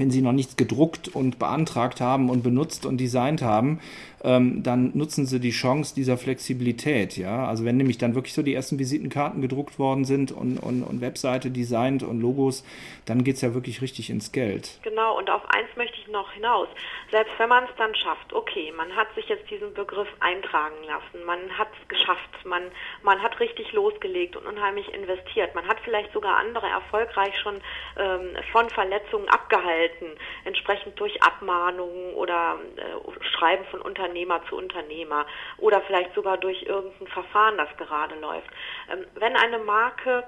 wenn 0.00 0.10
Sie 0.10 0.22
noch 0.22 0.32
nichts 0.32 0.56
gedruckt 0.56 1.08
und 1.08 1.38
beantragt 1.38 2.00
haben 2.00 2.30
und 2.30 2.42
benutzt 2.42 2.86
und 2.86 2.98
designt 2.98 3.42
haben, 3.42 3.80
ähm, 4.22 4.62
dann 4.62 4.90
nutzen 4.94 5.26
Sie 5.26 5.40
die 5.40 5.50
Chance 5.50 5.94
dieser 5.94 6.18
Flexibilität. 6.18 7.16
Ja? 7.16 7.46
Also 7.46 7.64
wenn 7.64 7.76
nämlich 7.76 7.98
dann 7.98 8.14
wirklich 8.14 8.34
so 8.34 8.42
die 8.42 8.54
ersten 8.54 8.78
Visitenkarten 8.78 9.40
gedruckt 9.40 9.78
worden 9.78 10.04
sind 10.04 10.32
und, 10.32 10.58
und, 10.58 10.82
und 10.82 11.00
Webseite 11.00 11.50
designt 11.50 12.02
und 12.02 12.20
Logos, 12.20 12.64
dann 13.06 13.24
geht 13.24 13.36
es 13.36 13.40
ja 13.40 13.54
wirklich 13.54 13.80
richtig 13.80 14.10
ins 14.10 14.32
Geld. 14.32 14.78
Genau, 14.82 15.16
und 15.16 15.30
auf 15.30 15.42
eins 15.50 15.68
möchte 15.76 15.96
ich 15.98 16.08
noch 16.08 16.30
hinaus. 16.32 16.68
Selbst 17.10 17.32
wenn 17.38 17.48
man 17.48 17.64
es 17.64 17.70
dann 17.76 17.94
schafft, 17.94 18.32
okay, 18.32 18.72
man 18.76 18.94
hat 18.94 19.08
sich 19.14 19.28
jetzt 19.28 19.48
diesen 19.50 19.72
Begriff 19.74 20.08
eintragen 20.20 20.76
lassen, 20.86 21.24
man 21.24 21.38
hat 21.56 21.68
es 21.80 21.88
geschafft, 21.88 22.44
man, 22.44 22.62
man 23.02 23.22
hat 23.22 23.40
richtig 23.40 23.72
losgelegt 23.72 24.36
und 24.36 24.46
unheimlich 24.46 24.92
investiert, 24.92 25.54
man 25.54 25.66
hat 25.66 25.78
vielleicht 25.82 26.12
sogar 26.12 26.36
andere 26.36 26.66
erfolgreich 26.66 27.36
schon 27.42 27.60
ähm, 27.98 28.36
von 28.52 28.68
Verletzungen 28.70 29.28
abgehalten, 29.28 30.08
entsprechend 30.44 30.98
durch 31.00 31.22
Abmahnungen 31.22 32.14
oder 32.14 32.58
äh, 32.76 33.24
Schreiben 33.24 33.64
von 33.70 33.80
Unternehmen 33.80 34.09
Unternehmer 34.10 34.40
zu 34.48 34.56
Unternehmer 34.56 35.26
oder 35.58 35.80
vielleicht 35.82 36.14
sogar 36.14 36.36
durch 36.38 36.62
irgendein 36.62 37.06
Verfahren, 37.08 37.56
das 37.56 37.68
gerade 37.76 38.16
läuft. 38.16 38.48
Ähm, 38.90 39.06
wenn 39.14 39.36
eine 39.36 39.58
Marke 39.58 40.24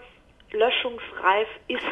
löschungsreif 0.53 1.49
ist, 1.67 1.83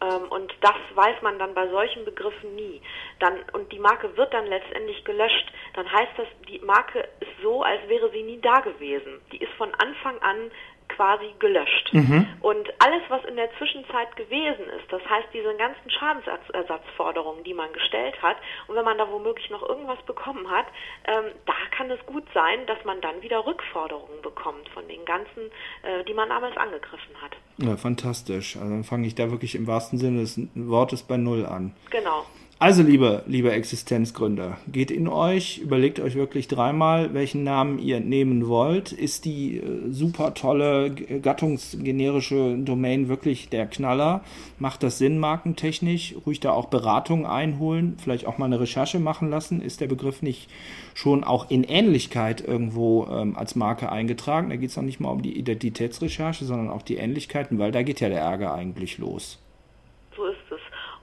ähm, 0.00 0.28
und 0.30 0.52
das 0.60 0.76
weiß 0.94 1.22
man 1.22 1.38
dann 1.38 1.54
bei 1.54 1.68
solchen 1.68 2.04
Begriffen 2.04 2.54
nie, 2.56 2.82
dann, 3.20 3.38
und 3.52 3.70
die 3.72 3.78
Marke 3.78 4.16
wird 4.16 4.34
dann 4.34 4.46
letztendlich 4.46 5.04
gelöscht, 5.04 5.46
dann 5.74 5.90
heißt 5.90 6.12
das, 6.16 6.26
die 6.48 6.58
Marke 6.60 7.00
ist 7.20 7.42
so, 7.42 7.62
als 7.62 7.86
wäre 7.88 8.10
sie 8.10 8.22
nie 8.22 8.40
da 8.40 8.60
gewesen. 8.60 9.20
Die 9.32 9.38
ist 9.38 9.52
von 9.52 9.72
Anfang 9.74 10.18
an 10.22 10.50
quasi 10.96 11.34
gelöscht. 11.38 11.92
Mhm. 11.92 12.26
Und 12.40 12.68
alles, 12.78 13.02
was 13.08 13.24
in 13.24 13.36
der 13.36 13.50
Zwischenzeit 13.58 14.16
gewesen 14.16 14.64
ist, 14.78 14.90
das 14.90 15.02
heißt 15.08 15.28
diese 15.32 15.54
ganzen 15.56 15.90
Schadensersatzforderungen, 15.90 17.44
die 17.44 17.54
man 17.54 17.72
gestellt 17.72 18.20
hat, 18.22 18.36
und 18.66 18.76
wenn 18.76 18.84
man 18.84 18.98
da 18.98 19.08
womöglich 19.10 19.50
noch 19.50 19.62
irgendwas 19.68 20.02
bekommen 20.06 20.50
hat, 20.50 20.66
ähm, 21.04 21.24
da 21.44 21.54
kann 21.76 21.90
es 21.90 22.04
gut 22.06 22.24
sein, 22.32 22.66
dass 22.66 22.82
man 22.84 23.00
dann 23.00 23.22
wieder 23.22 23.46
Rückforderungen 23.46 24.22
bekommt 24.22 24.68
von 24.70 24.88
den 24.88 25.04
ganzen, 25.04 25.50
äh, 25.82 26.04
die 26.04 26.14
man 26.14 26.28
damals 26.28 26.56
angegriffen 26.56 27.14
hat. 27.22 27.36
Ja, 27.58 27.76
fantastisch. 27.76 28.56
Also 28.56 28.70
dann 28.70 28.84
fange 28.84 29.06
ich 29.06 29.14
da 29.14 29.30
wirklich 29.30 29.54
im 29.54 29.66
wahrsten 29.66 29.98
Sinne 29.98 30.20
des 30.20 30.40
Wortes 30.54 31.02
bei 31.02 31.16
Null 31.16 31.46
an. 31.46 31.74
Genau. 31.90 32.24
Also, 32.58 32.82
liebe, 32.82 33.22
liebe 33.26 33.52
Existenzgründer, 33.52 34.56
geht 34.72 34.90
in 34.90 35.08
euch, 35.08 35.58
überlegt 35.58 36.00
euch 36.00 36.14
wirklich 36.14 36.48
dreimal, 36.48 37.12
welchen 37.12 37.44
Namen 37.44 37.78
ihr 37.78 38.00
nehmen 38.00 38.48
wollt. 38.48 38.92
Ist 38.92 39.26
die 39.26 39.58
äh, 39.58 39.90
super 39.90 40.32
tolle 40.32 40.90
gattungsgenerische 40.90 42.56
Domain 42.56 43.08
wirklich 43.08 43.50
der 43.50 43.66
Knaller? 43.66 44.24
Macht 44.58 44.82
das 44.82 44.96
Sinn 44.96 45.18
markentechnisch? 45.18 46.14
Ruhig 46.24 46.40
da 46.40 46.52
auch 46.52 46.68
Beratung 46.68 47.26
einholen, 47.26 47.98
vielleicht 48.02 48.24
auch 48.24 48.38
mal 48.38 48.46
eine 48.46 48.58
Recherche 48.58 49.00
machen 49.00 49.28
lassen. 49.28 49.60
Ist 49.60 49.82
der 49.82 49.88
Begriff 49.88 50.22
nicht 50.22 50.48
schon 50.94 51.24
auch 51.24 51.50
in 51.50 51.62
Ähnlichkeit 51.62 52.40
irgendwo 52.40 53.06
ähm, 53.10 53.36
als 53.36 53.54
Marke 53.54 53.92
eingetragen? 53.92 54.48
Da 54.48 54.56
geht 54.56 54.70
es 54.70 54.76
noch 54.76 54.82
nicht 54.82 54.98
mal 54.98 55.10
um 55.10 55.20
die 55.20 55.38
Identitätsrecherche, 55.38 56.46
sondern 56.46 56.70
auch 56.70 56.80
die 56.80 56.96
Ähnlichkeiten, 56.96 57.58
weil 57.58 57.70
da 57.70 57.82
geht 57.82 58.00
ja 58.00 58.08
der 58.08 58.22
Ärger 58.22 58.54
eigentlich 58.54 58.96
los. 58.96 59.40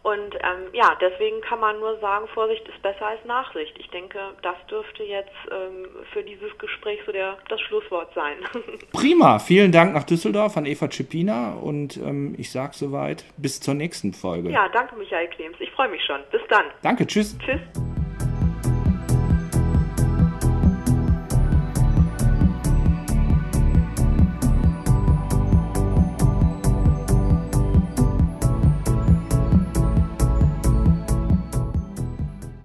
Und 0.04 0.36
ähm, 0.36 0.68
ja, 0.74 0.98
deswegen 1.00 1.40
kann 1.42 1.62
man 1.62 1.80
nur 1.80 1.98
sagen, 2.00 2.28
Vorsicht 2.34 2.68
ist 2.68 2.82
besser 2.82 3.08
als 3.08 3.24
Nachsicht. 3.26 3.74
Ich 3.80 3.90
denke, 3.90 4.20
das 4.42 4.56
dürfte 4.70 5.04
jetzt 5.04 5.32
ähm, 5.50 5.88
für 6.12 6.22
dieses 6.24 6.56
Gespräch 6.58 7.00
so 7.06 7.14
der, 7.14 7.38
das 7.48 7.62
Schlusswort 7.62 8.14
sein. 8.14 8.36
Prima, 8.92 9.40
vielen 9.40 9.72
Dank 9.72 9.94
nach 9.94 10.04
Düsseldorf 10.04 10.58
an 10.58 10.66
Eva 10.66 10.92
Cipina 10.92 11.54
und 11.54 11.96
ähm, 11.96 12.36
ich 12.38 12.52
sage 12.52 12.74
soweit 12.74 13.24
bis 13.38 13.62
zur 13.62 13.76
nächsten 13.76 14.14
Folge. 14.14 14.50
Ja, 14.50 14.68
danke 14.68 14.98
Michael 14.98 15.30
Klems. 15.30 15.56
Ich 15.60 15.72
freue 15.72 15.88
mich 15.88 16.04
schon. 16.04 16.20
Bis 16.32 16.42
dann. 16.50 16.66
Danke, 16.82 17.08
tschüss. 17.08 17.38
Tschüss. 17.40 17.62